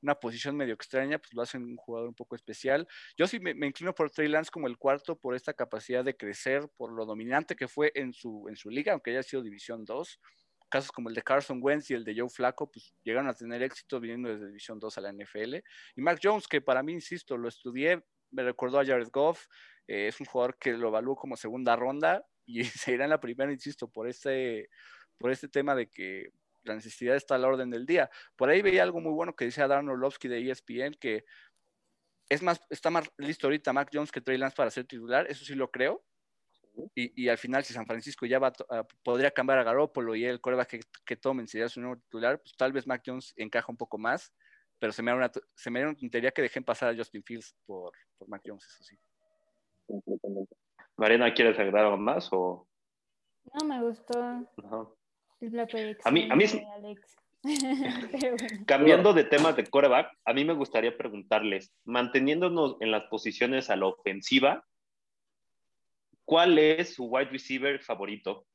[0.00, 2.86] una posición medio extraña, pues lo hace un jugador un poco especial.
[3.16, 6.68] Yo sí me, inclino por Trey Lance como el cuarto por esta capacidad de crecer,
[6.76, 10.20] por lo dominante que fue en su, en su liga, aunque haya sido División 2.
[10.68, 13.62] Casos como el de Carson Wentz y el de Joe Flacco, pues llegaron a tener
[13.62, 15.56] éxito viniendo desde División 2 a la NFL.
[15.96, 19.46] Y Mac Jones, que para mí, insisto, lo estudié, me recordó a Jared Goff,
[19.86, 23.20] eh, es un jugador que lo evalúo como segunda ronda y se irá en la
[23.20, 24.68] primera, insisto, por este,
[25.18, 26.30] por este tema de que
[26.64, 28.10] la necesidad está a la orden del día.
[28.36, 31.24] Por ahí veía algo muy bueno que decía Dan Orlovsky de ESPN, que
[32.28, 35.44] es más, está más listo ahorita Mac Jones que Trey Lance para ser titular, eso
[35.44, 36.04] sí lo creo.
[36.94, 38.52] Y, al final, si San Francisco ya va
[39.02, 42.56] podría cambiar a Garoppolo y el coreback que, que tomen sería su nuevo titular, pues
[42.56, 44.32] tal vez Mac Jones encaja un poco más,
[44.78, 47.22] pero se me da una, se me da una tontería que dejen pasar a Justin
[47.22, 48.98] Fields por, por Mac Jones, eso sí.
[50.96, 52.68] Mariana, ¿quieres agregar algo más o...?
[53.54, 54.18] No, me gustó.
[56.04, 56.44] A mí, a mí
[58.66, 63.76] Cambiando de tema de coreback, a mí me gustaría preguntarles, manteniéndonos en las posiciones a
[63.76, 64.66] la ofensiva,
[66.28, 68.46] ¿cuál es su wide receiver favorito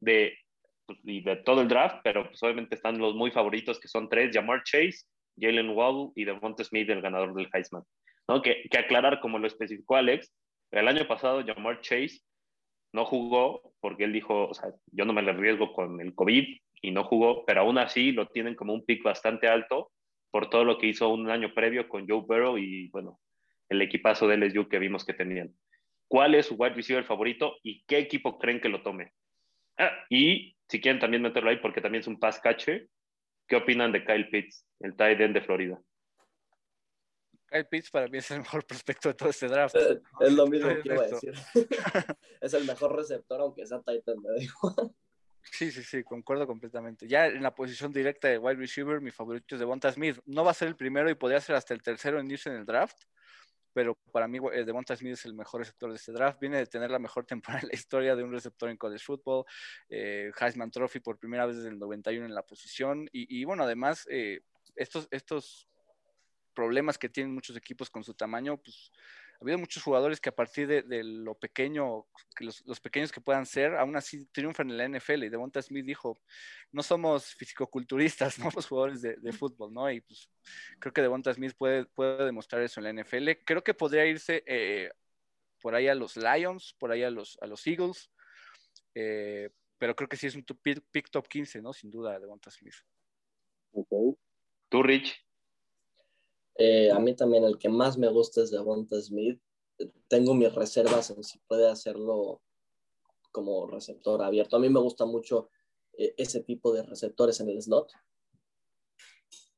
[0.00, 0.36] de,
[0.84, 2.00] pues, de todo el draft?
[2.04, 5.06] Pero pues, obviamente están los muy favoritos, que son tres, Jamar Chase,
[5.38, 7.84] Jalen Wall y Devonta Smith, el ganador del Heisman.
[8.28, 8.42] ¿no?
[8.42, 10.30] Que, que aclarar, como lo especificó Alex,
[10.72, 12.20] el año pasado Jamar Chase
[12.92, 16.44] no jugó porque él dijo, o sea, yo no me le arriesgo con el COVID
[16.82, 19.90] y no jugó, pero aún así lo tienen como un pick bastante alto
[20.30, 23.18] por todo lo que hizo un año previo con Joe Burrow y, bueno,
[23.70, 25.54] el equipazo de LSU que vimos que tenían.
[26.10, 29.14] ¿Cuál es su wide receiver favorito y qué equipo creen que lo tome?
[29.78, 32.88] Ah, y si quieren también meterlo ahí porque también es un pass catcher,
[33.46, 35.80] ¿qué opinan de Kyle Pitts, el tight end de Florida?
[37.46, 39.76] Kyle Pitts para mí es el mejor prospecto de todo este draft.
[39.76, 41.32] Eh, es, lo mismo que iba a decir.
[42.40, 44.92] es el mejor receptor, aunque sea Titan, me digo.
[45.42, 47.06] Sí, sí, sí, concuerdo completamente.
[47.06, 50.18] Ya en la posición directa de wide receiver, mi favorito es Devonta Smith.
[50.26, 52.56] No va a ser el primero y podría ser hasta el tercero en irse en
[52.56, 53.04] el draft,
[53.72, 56.40] pero para mí Devonta Smith es el mejor receptor de este draft.
[56.40, 59.44] Viene de tener la mejor temporada en la historia de un receptor en college football.
[59.88, 63.08] Eh, Heisman Trophy por primera vez desde el 91 en la posición.
[63.12, 64.40] Y, bueno, además, eh,
[64.76, 65.68] estos, estos
[66.54, 68.90] problemas que tienen muchos equipos con su tamaño, pues
[69.40, 73.46] ha habido muchos jugadores que a partir de, lo pequeño, que los, pequeños que puedan
[73.46, 75.24] ser, aún así triunfan en la NFL.
[75.24, 76.20] Y Devonta Smith dijo,
[76.72, 79.90] no somos fisicoculturistas, no somos jugadores de, fútbol, ¿no?
[79.90, 80.28] Y pues
[80.78, 83.30] creo que Devonta Smith puede, puede demostrar eso en la NFL.
[83.46, 84.90] Creo que podría irse eh,
[85.62, 88.10] por ahí a los Lions, por ahí a los, a los Eagles,
[88.94, 89.48] eh,
[89.78, 91.72] pero creo que sí es un pick, top 15, ¿no?
[91.72, 92.74] Sin duda, Devonta Smith.
[93.72, 94.14] Okay.
[94.68, 95.29] ¿Tú, Rich?
[96.62, 99.40] Eh, a mí también el que más me gusta es Devonta Smith.
[100.08, 102.42] Tengo mis reservas en si puede hacerlo
[103.32, 104.56] como receptor abierto.
[104.56, 105.48] A mí me gusta mucho
[105.96, 107.90] eh, ese tipo de receptores en el slot.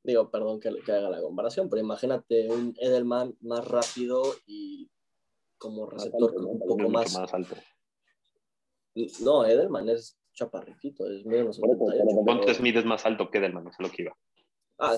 [0.05, 4.89] Digo, perdón que, que haga la comparación, pero imagínate un Edelman más rápido y
[5.59, 7.57] como receptor un poco más, alto.
[9.23, 11.61] No, Edelman es chaparrito, es menos.
[11.61, 14.17] Devonta Smith es más alto que Edelman, es lo que iba.
[14.79, 14.97] Ah,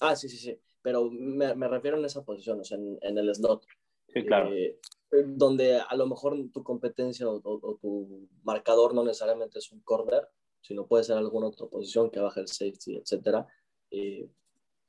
[0.00, 3.18] ah sí, sí, sí pero me, me refiero en esa posición, o sea, en, en
[3.18, 3.64] el slot.
[4.08, 4.52] Sí, claro.
[4.52, 4.78] Eh,
[5.26, 7.40] donde a lo mejor tu competencia o,
[7.80, 10.28] tu marcador no necesariamente es un corner,
[10.60, 13.46] sino puede ser alguna otra posición que baje el safety, etcétera.
[13.90, 14.28] Eh,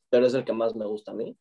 [0.10, 1.38] pero es el que más me gusta a mí.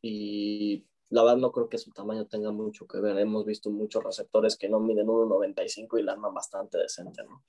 [0.00, 3.18] Y la verdad no creo que su tamaño tenga mucho que ver.
[3.18, 7.42] Hemos visto muchos receptores que no miden 1.95 y la arman bastante decente, ¿no?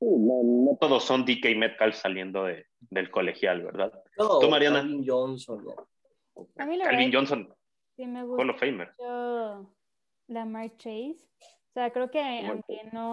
[0.00, 3.92] no, todos son DK Metcalf saliendo de, del colegial, ¿verdad?
[4.18, 4.80] No, ¿Tú, Mariana?
[4.80, 6.44] Calvin Johnson, ¿no?
[6.58, 7.54] A mí la Calvin Johnson.
[7.96, 8.42] Sí, me gusta.
[8.42, 8.90] Hall of Famer.
[10.26, 11.18] Lamar Chase.
[11.20, 13.12] O sea, creo que aunque no,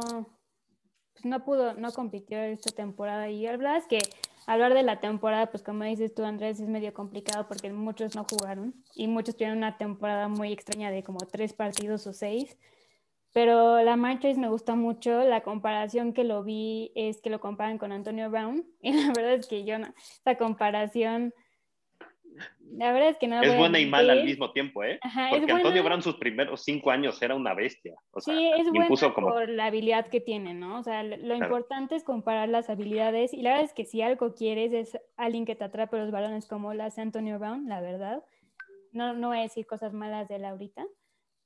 [1.14, 3.30] pues no pudo, no compitió esta temporada.
[3.30, 4.00] Y la verdad es que
[4.46, 8.26] hablar de la temporada, pues como dices tú, Andrés, es medio complicado porque muchos no
[8.30, 12.58] jugaron y muchos tuvieron una temporada muy extraña de como tres partidos o seis.
[13.34, 15.24] Pero la Chase me gusta mucho.
[15.24, 18.66] La comparación que lo vi es que lo comparan con Antonio Brown.
[18.82, 19.94] Y la verdad es que yo no.
[19.98, 21.34] Esa comparación.
[22.74, 23.42] La verdad es que no.
[23.42, 25.00] Es buena y mala al mismo tiempo, ¿eh?
[25.30, 27.96] Porque Antonio Brown sus primeros cinco años era una bestia.
[28.18, 30.80] sí, es buena por la habilidad que tiene, ¿no?
[30.80, 33.34] O sea, lo importante es comparar las habilidades.
[33.34, 36.48] Y la verdad es que si algo quieres es alguien que te atrape los balones
[36.48, 38.24] como lo hace Antonio Brown, la verdad.
[38.94, 40.86] No, no voy a decir cosas malas de él ahorita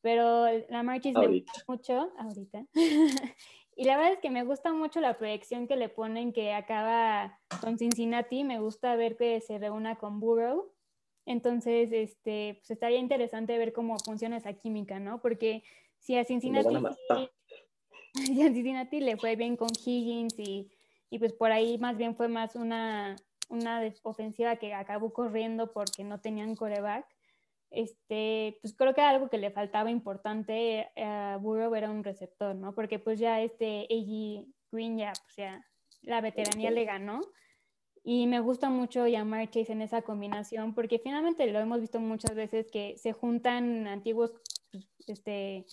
[0.05, 2.63] pero la Marquis me gusta mucho ahorita.
[3.75, 7.39] y la verdad es que me gusta mucho la proyección que le ponen que acaba
[7.59, 8.43] con Cincinnati.
[8.43, 10.71] Me gusta ver que se reúna con Burrow.
[11.25, 15.21] Entonces, este, pues estaría interesante ver cómo funciona esa química, ¿no?
[15.21, 15.63] Porque
[15.99, 16.75] si a Cincinnati,
[18.13, 20.71] si a Cincinnati le fue bien con Higgins y,
[21.09, 23.15] y, pues por ahí más bien fue más una,
[23.49, 27.05] una ofensiva que acabó corriendo porque no tenían coreback
[27.75, 32.73] este, pues creo que algo que le faltaba importante a Burrow era un receptor, ¿no?
[32.73, 34.45] Porque pues ya este A.G.
[34.71, 35.65] Green ya, pues ya
[36.01, 37.21] la veteranía le ganó.
[38.07, 42.35] Y me gusta mucho llamar Chase en esa combinación porque finalmente lo hemos visto muchas
[42.35, 44.31] veces que se juntan antiguos
[44.71, 45.65] pues, este,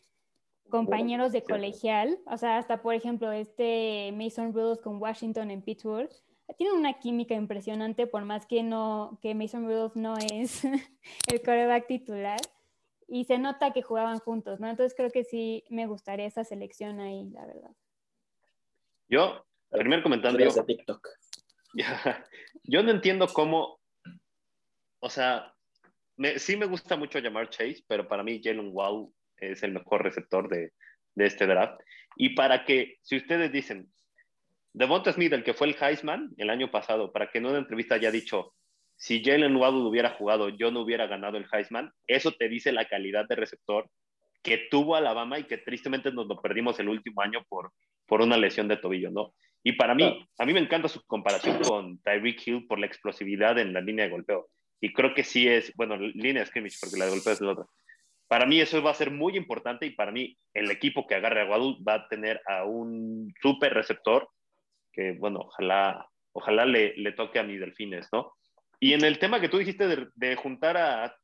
[0.71, 2.18] compañeros de colegial.
[2.27, 6.11] O sea, hasta por ejemplo este Mason Rudolph con Washington en Pittsburgh
[6.57, 10.64] tienen una química impresionante, por más que no, que Mason Rudolph no es
[11.33, 12.40] el coreback titular.
[13.09, 14.68] Y se nota que jugaban juntos, ¿no?
[14.68, 17.71] Entonces creo que sí me gustaría esa selección ahí, la verdad.
[19.09, 20.51] Yo, primer comentario.
[20.51, 21.07] De TikTok.
[22.64, 23.80] yo no entiendo cómo,
[25.00, 25.52] o sea,
[26.37, 30.48] sí me gusta mucho llamar Chase, pero para mí Jalen Wow es el mejor receptor
[30.48, 30.72] de,
[31.14, 31.80] de este draft.
[32.16, 33.90] Y para que, si ustedes dicen,
[34.72, 37.96] Devonta Smith, el que fue el Heisman el año pasado, para que en una entrevista
[37.96, 38.54] haya dicho,
[38.96, 42.87] si Jalen Waddle hubiera jugado, yo no hubiera ganado el Heisman, eso te dice la
[42.87, 43.90] calidad de receptor
[44.42, 47.72] que tuvo Alabama y que tristemente nos lo perdimos el último año por,
[48.06, 49.35] por una lesión de tobillo, ¿no?
[49.64, 53.59] Y para mí, a mí me encanta su comparación con Tyreek Hill por la explosividad
[53.59, 54.48] en la línea de golpeo.
[54.81, 57.53] Y creo que sí es, bueno, línea de scrimmage, porque la de golpeo es la
[57.53, 57.64] otra.
[58.27, 61.42] Para mí eso va a ser muy importante y para mí el equipo que agarre
[61.42, 64.29] a Waddle va a tener a un super receptor
[64.92, 68.33] que bueno, ojalá, ojalá le, le, toque a mi Delfines, ¿no?
[68.79, 71.16] Y en el tema que tú dijiste de, de, juntar a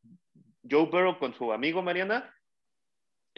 [0.69, 2.33] Joe Burrow con su amigo Mariana,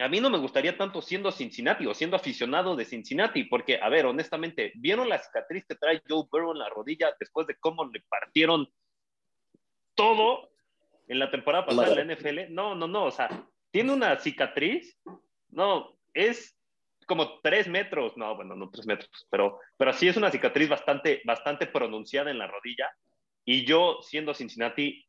[0.01, 3.89] a mí no me gustaría tanto siendo Cincinnati o siendo aficionado de Cincinnati, porque, a
[3.89, 7.85] ver, honestamente, ¿vieron la cicatriz que trae Joe Burrow en la rodilla después de cómo
[7.85, 8.67] le partieron
[9.95, 10.49] todo
[11.07, 12.53] en la temporada pasada de la NFL?
[12.53, 14.97] No, no, no, o sea, tiene una cicatriz,
[15.49, 16.57] no, es
[17.05, 21.21] como tres metros, no, bueno, no tres metros, pero, pero sí es una cicatriz bastante,
[21.25, 22.89] bastante pronunciada en la rodilla.
[23.43, 25.05] Y yo, siendo Cincinnati,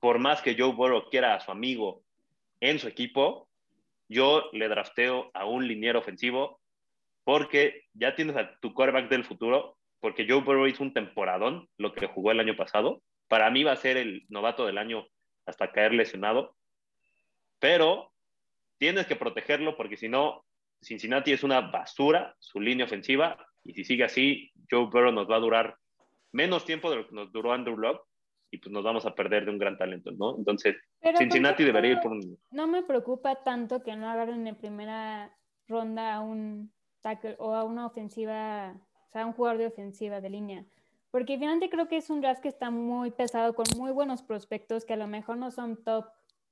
[0.00, 2.02] por más que Joe Burrow quiera a su amigo
[2.60, 3.48] en su equipo,
[4.08, 6.60] yo le drafteo a un liniero ofensivo
[7.24, 11.92] porque ya tienes a tu quarterback del futuro, porque Joe Burrow hizo un temporadón, lo
[11.94, 13.02] que jugó el año pasado.
[13.28, 15.06] Para mí va a ser el novato del año
[15.46, 16.54] hasta caer lesionado,
[17.58, 18.12] pero
[18.78, 20.44] tienes que protegerlo porque si no,
[20.82, 25.36] Cincinnati es una basura, su línea ofensiva, y si sigue así, Joe Burrow nos va
[25.36, 25.78] a durar
[26.32, 28.04] menos tiempo de lo que nos duró Andrew Locke,
[28.54, 30.36] y pues nos vamos a perder de un gran talento, ¿no?
[30.38, 30.76] Entonces,
[31.18, 32.38] Cincinnati debería ir por un...
[32.52, 35.36] No me preocupa tanto que no agarren en primera
[35.66, 38.74] ronda a un tackle o a una ofensiva,
[39.08, 40.64] o sea, a un jugador de ofensiva de línea.
[41.10, 44.84] Porque finalmente creo que es un draft que está muy pesado, con muy buenos prospectos
[44.84, 46.06] que a lo mejor no son top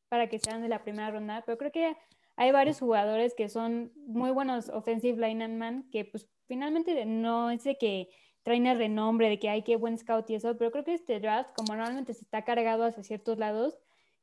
[0.08, 1.96] para que sean de la primera ronda, pero creo que
[2.36, 7.78] hay varios jugadores que son muy buenos offensive lineman que pues finalmente no es de
[7.78, 8.08] que
[8.42, 11.20] traen el renombre de que hay que buen scout y eso, pero creo que este
[11.20, 13.78] draft, como normalmente se está cargado hacia ciertos lados,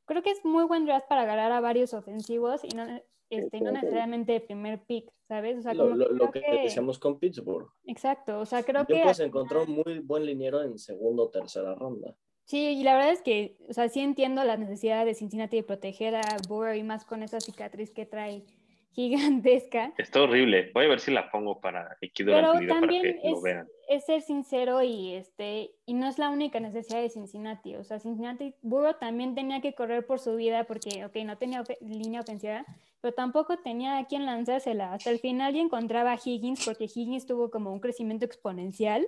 [0.05, 2.85] creo que es muy buen draft para agarrar a varios ofensivos y no,
[3.29, 5.59] este, no necesariamente el primer pick, ¿sabes?
[5.59, 7.69] O sea, como lo, que, decíamos con Pittsburgh.
[7.85, 9.01] Exacto, o sea, creo que...
[9.03, 12.15] Pues encontró un muy buen liniero en segunda o tercera ronda.
[12.45, 15.63] Sí, y la verdad es que, o sea, sí entiendo la necesidad de Cincinnati de
[15.63, 18.43] proteger a Burrow y más con esa cicatriz que trae
[18.91, 19.93] gigantesca.
[19.97, 20.71] Está horrible.
[20.73, 23.67] Voy a ver si la pongo para Pero también para que es, lo vean.
[23.87, 27.75] es ser sincero y este y no es la única necesidad de Cincinnati.
[27.75, 31.63] O sea, Cincinnati, Burrow también tenía que correr por su vida porque, ok, no tenía
[31.81, 32.65] línea ofensiva,
[33.01, 34.93] pero tampoco tenía a quien lanzársela.
[34.93, 39.07] Hasta el final ya encontraba a Higgins porque Higgins tuvo como un crecimiento exponencial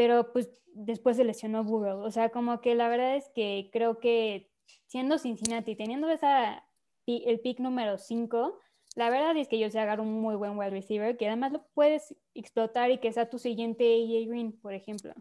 [0.00, 2.00] pero pues después se lesionó Burrow.
[2.00, 4.50] O sea, como que la verdad es que creo que
[4.86, 6.64] siendo Cincinnati, teniendo esa,
[7.06, 8.58] el pick número 5,
[8.96, 11.66] la verdad es que ellos se agarran un muy buen wide receiver que además lo
[11.74, 15.12] puedes explotar y que sea tu siguiente AJ Green, por ejemplo.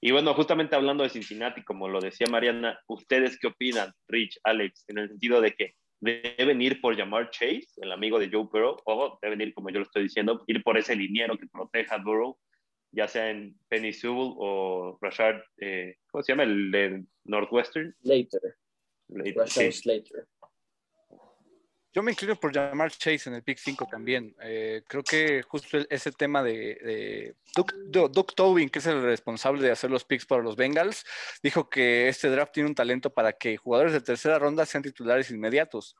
[0.00, 4.84] Y bueno, justamente hablando de Cincinnati, como lo decía Mariana, ¿ustedes qué opinan, Rich, Alex,
[4.88, 8.76] en el sentido de que deben ir por llamar Chase, el amigo de Joe Burrow,
[8.84, 12.02] o deben ir, como yo lo estoy diciendo, ir por ese liniero que proteja a
[12.02, 12.38] Burrow,
[12.92, 16.44] ya sea en Penny Sewell o Rashad, eh, ¿cómo se llama?
[16.44, 17.94] El de Northwestern.
[18.02, 18.56] Slater.
[19.08, 20.26] Rashad Slater.
[21.96, 24.36] Yo me inclino por llamar Chase en el pick 5 también.
[24.42, 27.34] Eh, creo que justo ese tema de, de
[27.88, 31.06] Doug, Tobin, que es el responsable de hacer los picks para los Bengals,
[31.42, 35.30] dijo que este draft tiene un talento para que jugadores de tercera ronda sean titulares
[35.30, 35.96] inmediatos.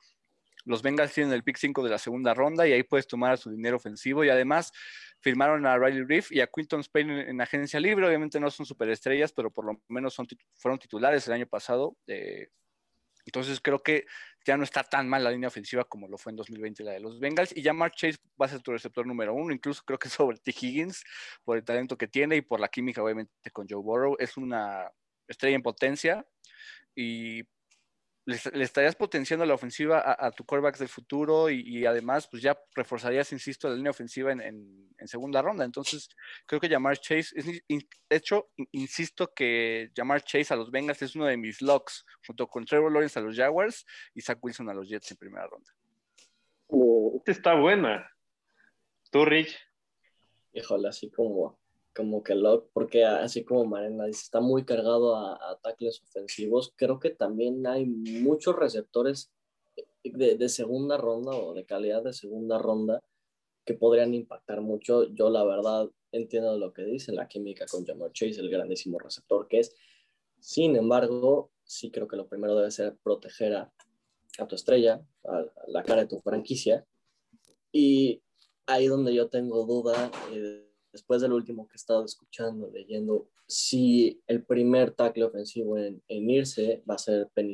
[0.66, 3.50] Los Bengals tienen el pick 5 de la segunda ronda y ahí puedes tomar su
[3.50, 4.72] dinero ofensivo y además
[5.20, 8.06] firmaron a Riley Reef y a Quinton Spain en, agencia libre.
[8.06, 10.14] Obviamente no son superestrellas, pero por lo menos
[10.56, 11.96] fueron titulares el año pasado.
[12.06, 12.48] Eh,
[13.26, 14.06] entonces creo que
[14.46, 17.00] ya no está tan mal la línea ofensiva como lo fue en 2020 la de
[17.00, 17.54] los Bengals.
[17.56, 20.38] Y ya Mark Chase va a ser tu receptor número uno, incluso creo que sobre
[20.38, 20.52] T.
[20.52, 21.04] Higgins,
[21.44, 24.16] por el talento que tiene y por la química obviamente con Joe Burrow.
[24.18, 24.90] Es una
[25.26, 26.24] estrella en potencia
[26.94, 27.42] y
[28.26, 33.32] le, estarías potenciando la ofensiva a, tu quarterback del futuro y, además, pues ya reforzarías,
[33.32, 35.64] insisto, la línea ofensiva en, segunda ronda.
[35.64, 36.08] Entonces,
[36.44, 41.14] creo que llamar Chase, es, de hecho, insisto que llamar Chase a los Bengals es
[41.14, 44.74] uno de mis locks, junto con Trevor Lawrence a los Jaguars y Zach Wilson a
[44.74, 45.72] los Jets en primera ronda.
[47.18, 48.10] esta está buena.
[49.12, 49.56] ¿Tú, Rich?
[50.52, 51.60] Híjole, así como
[51.96, 56.74] como que Locke, porque así como Marena dice, está muy cargado a, ataques ofensivos.
[56.76, 59.32] Creo que también hay muchos receptores
[60.04, 63.02] de, segunda ronda o de calidad de segunda ronda
[63.64, 65.04] que podrían impactar mucho.
[65.14, 69.48] Yo la verdad entiendo lo que dice la química con Jamar Chase, el grandísimo receptor
[69.48, 69.74] que es.
[70.38, 73.72] Sin embargo, sí creo que lo primero debe ser proteger a,
[74.46, 76.86] tu estrella, a, la cara de tu franquicia.
[77.72, 78.22] Y
[78.66, 80.10] ahí donde yo tengo duda.
[80.30, 80.65] Eh,
[80.96, 86.82] después del último que he estado escuchando, leyendo, si el primer tackle ofensivo en, irse
[86.88, 87.52] va a ser Penny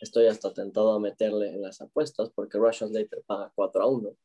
[0.00, 4.16] estoy hasta tentado a meterle en las apuestas porque Russian Slater paga 4 a 1.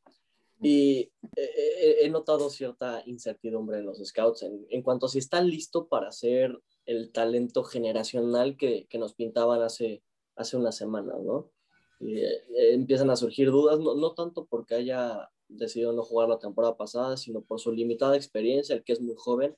[0.61, 6.11] Y he, notado cierta incertidumbre en los scouts en, cuanto a si está listo para
[6.11, 10.03] ser el talento generacional que, nos pintaban hace,
[10.35, 11.51] hace una semana, ¿no?
[11.99, 16.39] Y, eh, empiezan a surgir dudas, no, no tanto porque haya decidió no jugar la
[16.39, 19.55] temporada pasada, sino por su limitada experiencia, el que es muy joven,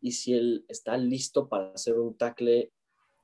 [0.00, 2.72] y si él está listo para hacer un tackle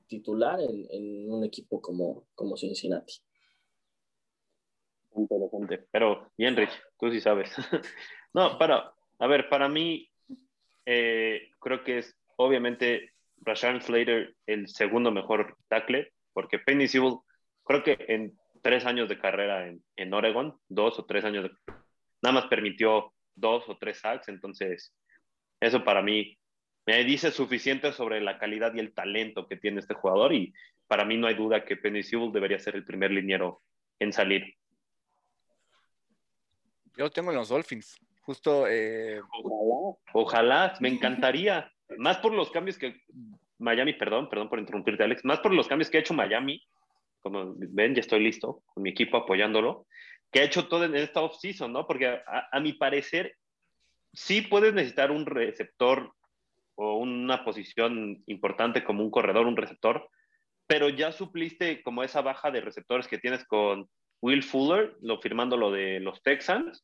[0.07, 3.15] titular en, un equipo como, como Cincinnati.
[5.15, 7.51] Interesante, pero bien, Rich, tú sí sabes.
[8.33, 10.09] no, para, a ver, para mí,
[10.85, 17.19] eh, creo que es obviamente Rashawn Slater el segundo mejor tackle, porque Penny Sewell,
[17.63, 21.51] creo que en tres años de carrera en, en Oregon, dos o tres años de
[22.23, 24.95] nada más permitió dos o tres sacks, entonces
[25.59, 26.37] eso para mí
[26.85, 30.53] me dice suficiente sobre la calidad y el talento que tiene este jugador y
[30.87, 33.61] para mí no hay duda que Penny Sewell debería ser el primer liniero
[33.99, 34.55] en salir.
[36.97, 38.67] Yo tengo en los Dolphins, justo.
[38.67, 41.71] Eh, ojalá, ojalá, me encantaría.
[41.97, 43.01] Más por los cambios que
[43.57, 46.61] Miami, perdón, perdón por interrumpirte, Alex, más por los cambios que ha hecho Miami.
[47.21, 49.87] Como ven, ya estoy listo con mi equipo apoyándolo
[50.33, 51.85] que ha hecho todo en esta off-season, ¿no?
[51.85, 53.37] Porque a, mi parecer,
[54.11, 56.11] sí puedes necesitar un receptor
[56.75, 60.09] o una posición importante como un corredor, un receptor,
[60.65, 63.87] pero ya supliste como esa baja de receptores que tienes con
[64.21, 66.83] Will Fuller, lo firmando lo de los Texans,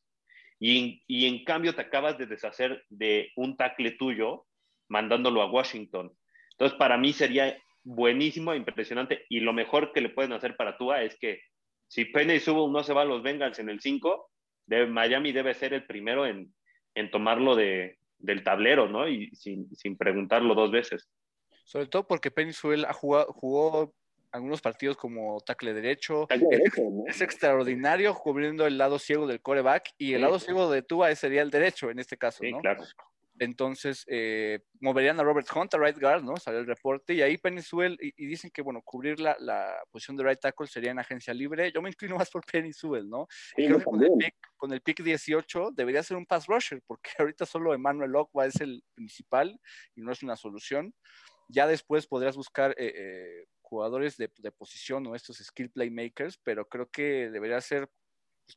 [0.60, 4.46] y, y en cambio te acabas de deshacer de un tackle tuyo
[4.88, 6.12] mandándolo a Washington.
[6.52, 11.02] Entonces, para mí sería buenísimo, impresionante, y lo mejor que le pueden hacer para Tua
[11.02, 11.40] es que
[11.90, 14.30] si Penny Sewell no se va a los Bengals en el 5,
[14.66, 16.54] de Miami debe ser el primero en,
[16.94, 19.08] en tomarlo de, del tablero, ¿no?
[19.08, 21.10] Y sin, sin, preguntarlo dos veces.
[21.64, 23.92] Sobre todo porque Penny Sewell ha jugado, jugó
[24.30, 26.28] algunos partidos como tackle derecho.
[27.08, 31.42] es, extraordinario cubriendo el lado ciego del coreback y el lado ciego de Tua sería
[31.42, 32.60] el derecho en este caso, sí, ¿no?
[32.60, 32.84] Claro.
[33.40, 36.36] Entonces, eh, moverían a Robert Hunt a right guard, ¿no?
[36.36, 40.18] Salió el reporte y ahí Penny Sewell, y, dicen que, bueno, cubrir la, la, posición
[40.18, 41.72] de right tackle sería en agencia libre.
[41.72, 43.26] Yo me inclino más por Penny Sewell, ¿no?
[43.56, 46.82] y creo que con el, pick, con el, pick, 18 debería ser un pass rusher,
[46.86, 49.58] porque ahorita solo Emmanuel Ocwa es el principal
[49.96, 50.92] y no es una solución.
[51.48, 56.68] Ya después podrías buscar eh, eh, jugadores de, de, posición o estos skill playmakers, pero
[56.68, 57.88] creo que debería ser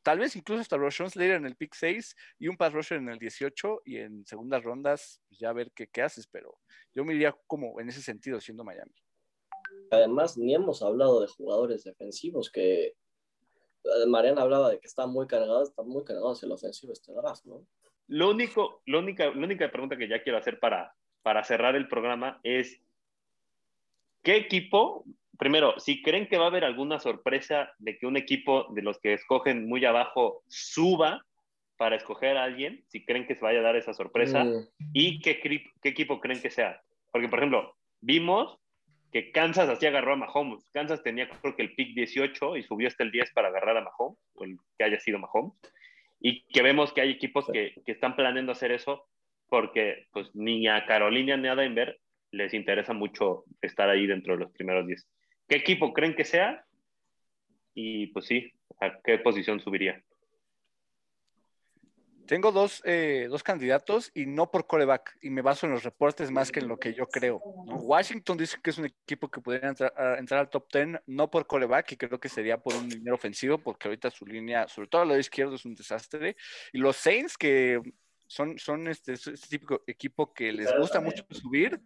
[0.02, 3.08] tal vez incluso hasta Roshan Slater en el pick 6 y un pass rusher en
[3.08, 6.58] el 18 y en segundas rondas pues, ya ver qué, qué haces, pero
[6.94, 8.94] yo me iría como en ese sentido siendo Miami.
[9.90, 12.86] Además, ni hemos hablado de jugadores defensivos que
[13.84, 17.12] eh, Mariana hablaba de que está muy cargado, está muy cargado hacia el ofensivo este
[17.12, 17.66] draft, ¿no?
[18.06, 21.88] Lo único, lo única, la única pregunta que ya quiero hacer para, para cerrar el
[21.88, 22.82] programa es
[24.22, 25.04] ¿qué equipo
[25.38, 28.98] primero, si creen que va a haber alguna sorpresa de que un equipo de los
[29.00, 31.24] que escogen muy abajo suba
[31.76, 34.68] para escoger a alguien, si creen que se vaya a dar esa sorpresa, Mm.
[34.92, 36.80] y qué, qué equipo creen que sea.
[37.10, 38.58] Porque, por ejemplo, vimos
[39.12, 40.68] que Kansas así agarró a Mahomes.
[40.72, 43.80] Kansas tenía creo que el pick 18 y subió hasta el 10 para agarrar a
[43.82, 45.54] Mahomes, o el que haya sido Mahomes.
[46.20, 49.06] Y que vemos que hay equipos que, que están planeando hacer eso
[49.48, 52.00] porque pues ni a Carolina ni a Denver
[52.32, 55.06] les interesa mucho estar ahí dentro de los primeros 10.
[55.48, 56.64] ¿Qué equipo creen que sea?
[57.74, 60.02] Y pues sí, ¿a qué posición subiría?
[62.26, 66.30] Tengo dos, eh, dos candidatos y no por coreback, y me baso en los reportes
[66.30, 67.42] más que en lo que yo creo.
[67.66, 67.76] ¿no?
[67.76, 71.30] Washington dice que es un equipo que podría entrar, a- entrar al top 10, no
[71.30, 74.88] por coreback, y creo que sería por un dinero ofensivo, porque ahorita su línea, sobre
[74.88, 76.34] todo al lado izquierdo, es un desastre.
[76.72, 77.78] Y los Saints, que
[78.26, 81.78] son, son este, este típico equipo que les gusta mucho subir,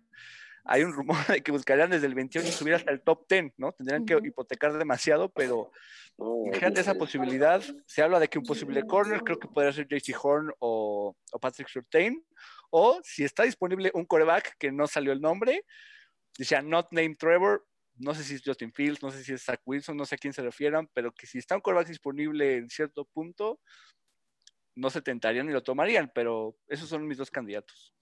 [0.69, 3.73] hay un rumor de que buscarían desde el 21 subir hasta el top 10, ¿no?
[3.73, 5.73] Tendrían que hipotecar demasiado, pero
[6.19, 7.63] Imagínate esa posibilidad.
[7.87, 11.39] Se habla de que un posible corner, creo que podría ser JC Horn o, o
[11.39, 12.25] Patrick Surtain.
[12.71, 15.65] O si está disponible un coreback que no salió el nombre,
[16.37, 17.65] decía not named Trevor.
[17.95, 20.19] No sé si es Justin Fields, no sé si es Zach Wilson, no sé a
[20.19, 23.61] quién se refieran, pero que si está un coreback disponible en cierto punto,
[24.77, 27.93] no se tentarían ni lo tomarían, pero esos son mis dos candidatos.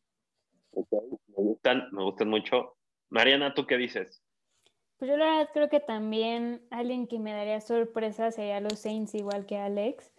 [0.76, 2.76] Me gustan, me gustan mucho.
[3.10, 4.22] Mariana, ¿tú qué dices?
[4.98, 9.14] Pues yo la verdad creo que también alguien que me daría sorpresa sería los Saints
[9.14, 10.12] igual que Alex.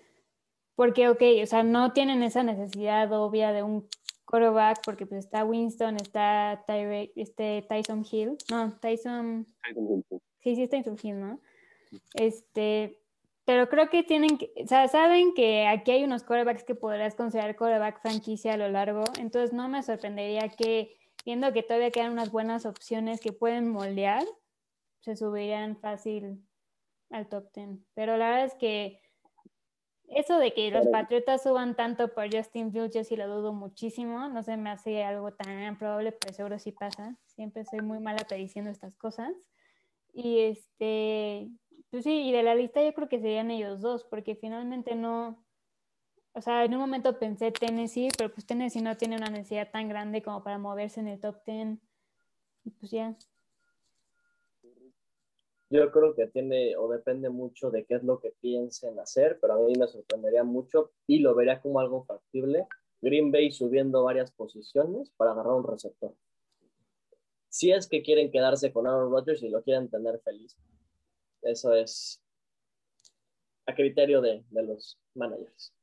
[0.75, 3.87] Porque, ok, o sea, no tienen esa necesidad obvia de un
[4.25, 8.37] quarterback porque pues está Winston, está Tyre- este Tyson Hill.
[8.51, 9.47] No, Tyson...
[10.41, 11.39] Sí, sí está Hill, ¿no?
[12.13, 12.99] Este,
[13.47, 17.15] pero creo que tienen que, o sea, saben que aquí hay unos quarterbacks que podrías
[17.15, 22.11] considerar quarterback franquicia a lo largo, entonces no me sorprendería que, viendo que todavía quedan
[22.11, 24.25] unas buenas opciones que pueden moldear,
[24.99, 26.45] se subirían fácil
[27.09, 27.79] al top 10.
[27.93, 28.99] Pero la verdad es que
[30.09, 34.27] eso de que los Patriotas suban tanto por Justin Fields, yo sí lo dudo muchísimo.
[34.27, 37.17] No se me hace algo tan probable, pero seguro sí pasa.
[37.27, 39.31] Siempre soy muy mala prediciendo estas cosas.
[40.11, 41.49] Y este,
[41.89, 45.43] pues sí, y de la lista yo creo que serían ellos dos, porque finalmente no,
[46.37, 49.89] o sea, en un momento pensé Tennessee, pero pues Tennessee no tiene una necesidad tan
[49.89, 51.79] grande como para moverse en el top 10.
[52.63, 53.17] Y pues ya.
[55.71, 59.53] Yo creo que tiene o depende mucho de qué es lo que piensen hacer, pero
[59.53, 62.67] a mí me sorprendería mucho y lo vería como algo factible.
[63.01, 66.13] Green Bay subiendo varias posiciones para agarrar un receptor.
[67.49, 70.55] Si es que quieren quedarse con Aaron Rodgers y lo quieren tener feliz.
[71.41, 72.21] Eso es
[73.65, 75.73] a criterio de, de los managers.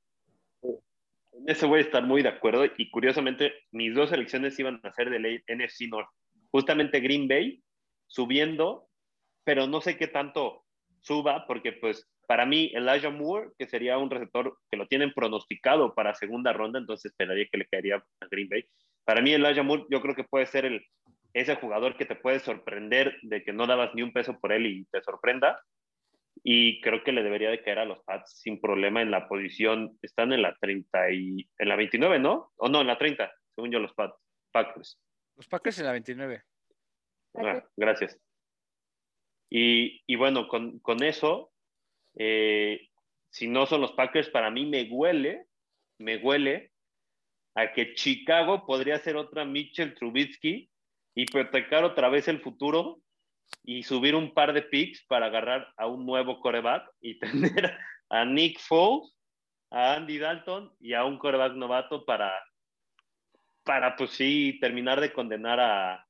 [1.46, 5.11] Eso voy a estar muy de acuerdo y curiosamente mis dos selecciones iban a ser
[5.11, 6.09] del NFC North.
[6.50, 7.62] Justamente Green Bay
[8.07, 8.88] subiendo,
[9.42, 10.64] pero no sé qué tanto
[11.00, 15.94] suba porque pues para mí Elijah Moore, que sería un receptor que lo tienen pronosticado
[15.94, 18.64] para segunda ronda, entonces esperaría que le caería a Green Bay.
[19.05, 20.82] Para mí Elijah Moore yo creo que puede ser el,
[21.35, 24.66] ese jugador que te puede sorprender de que no dabas ni un peso por él
[24.66, 25.61] y te sorprenda.
[26.43, 29.99] Y creo que le debería de caer a los Pats sin problema en la posición.
[30.01, 32.53] Están en la 30 y en la 29, ¿no?
[32.57, 34.16] O no, en la 30, según yo, los Pats.
[34.53, 35.01] Packers.
[35.37, 36.43] Los Packers en la 29.
[37.35, 38.16] Ah, gracias.
[39.51, 41.53] Y, y bueno, con, con eso,
[42.16, 42.89] eh,
[43.30, 45.47] si no son los Packers, para mí me huele,
[45.99, 46.70] me huele
[47.57, 50.70] a que Chicago podría ser otra Mitchell Trubisky
[51.15, 53.01] hipotecar otra vez el futuro
[53.62, 57.19] y subir un par de picks para agarrar a un nuevo coreback y
[57.61, 59.17] tener a Nick Foles,
[59.71, 62.33] a Andy Dalton y a un coreback novato para,
[63.65, 66.07] para pues sí, terminar de condenar a...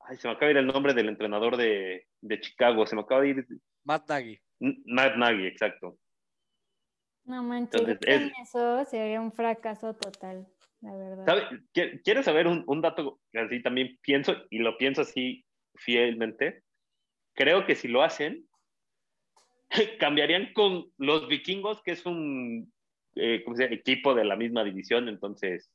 [0.00, 3.02] Ay, se me acaba de ir el nombre del entrenador de, de Chicago, se me
[3.02, 3.46] acaba de ir...
[3.84, 4.40] Matt Nagy.
[4.86, 5.96] Matt Nagy, exacto.
[7.24, 10.48] No manches, Entonces, en es- eso sería un fracaso total,
[10.82, 11.24] la verdad.
[11.26, 11.42] ¿Sabe?
[11.74, 15.44] ¿Qui- ¿Quieres saber un, un dato que así también pienso y lo pienso así
[15.76, 16.62] fielmente?
[17.34, 18.46] Creo que si lo hacen,
[19.98, 22.72] cambiarían con los vikingos, que es un
[23.14, 23.74] eh, ¿cómo se llama?
[23.76, 25.70] equipo de la misma división, entonces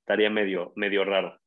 [0.00, 1.38] estaría medio, medio raro.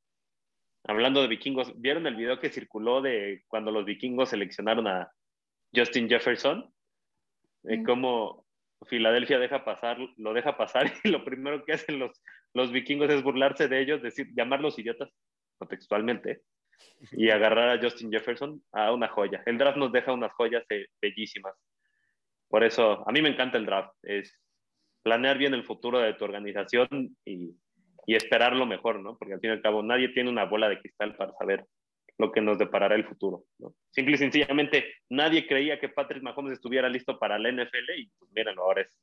[0.83, 5.11] Hablando de vikingos, ¿vieron el video que circuló de cuando los vikingos seleccionaron a
[5.73, 6.71] Justin Jefferson?
[7.63, 7.83] Mm.
[7.83, 8.45] cómo
[8.87, 12.21] Filadelfia deja pasar, lo deja pasar y lo primero que hacen los,
[12.53, 15.09] los vikingos es burlarse de ellos, decir, llamarlos idiotas,
[15.57, 16.41] contextualmente,
[17.11, 19.43] y agarrar a Justin Jefferson a una joya.
[19.45, 21.53] El draft nos deja unas joyas eh, bellísimas.
[22.47, 24.37] Por eso, a mí me encanta el draft, es
[25.03, 27.55] planear bien el futuro de tu organización y,
[28.05, 29.17] y esperar lo mejor, ¿no?
[29.17, 31.65] Porque al fin y al cabo nadie tiene una bola de cristal para saber
[32.21, 33.45] lo que nos deparará el futuro.
[33.57, 33.73] ¿no?
[33.89, 38.31] Simple y sencillamente, nadie creía que Patrick Mahomes estuviera listo para la NFL y pues
[38.33, 38.97] miren, ahora es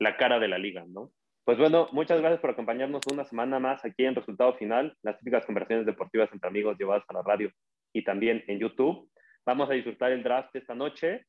[0.00, 1.12] la cara de la liga, ¿no?
[1.44, 5.44] Pues bueno, muchas gracias por acompañarnos una semana más aquí en Resultado Final, las típicas
[5.44, 7.50] conversaciones deportivas entre amigos llevadas a la radio
[7.92, 9.10] y también en YouTube.
[9.44, 11.26] Vamos a disfrutar el draft esta noche.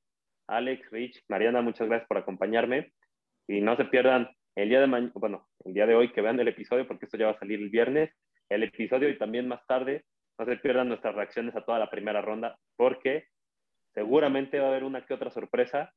[0.47, 2.93] Alex, Rich, Mariana, muchas gracias por acompañarme.
[3.45, 6.39] Y no se pierdan el día de mañana, bueno, el día de hoy que vean
[6.39, 8.09] el episodio, porque esto ya va a salir el viernes,
[8.47, 10.05] el episodio y también más tarde,
[10.39, 13.25] no se pierdan nuestras reacciones a toda la primera ronda, porque
[13.93, 15.91] seguramente va a haber una que otra sorpresa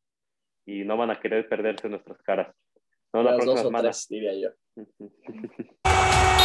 [0.66, 2.52] y no van a querer perderse nuestras caras.
[3.12, 3.90] Nos la próxima semana.
[4.10, 4.50] diría yo.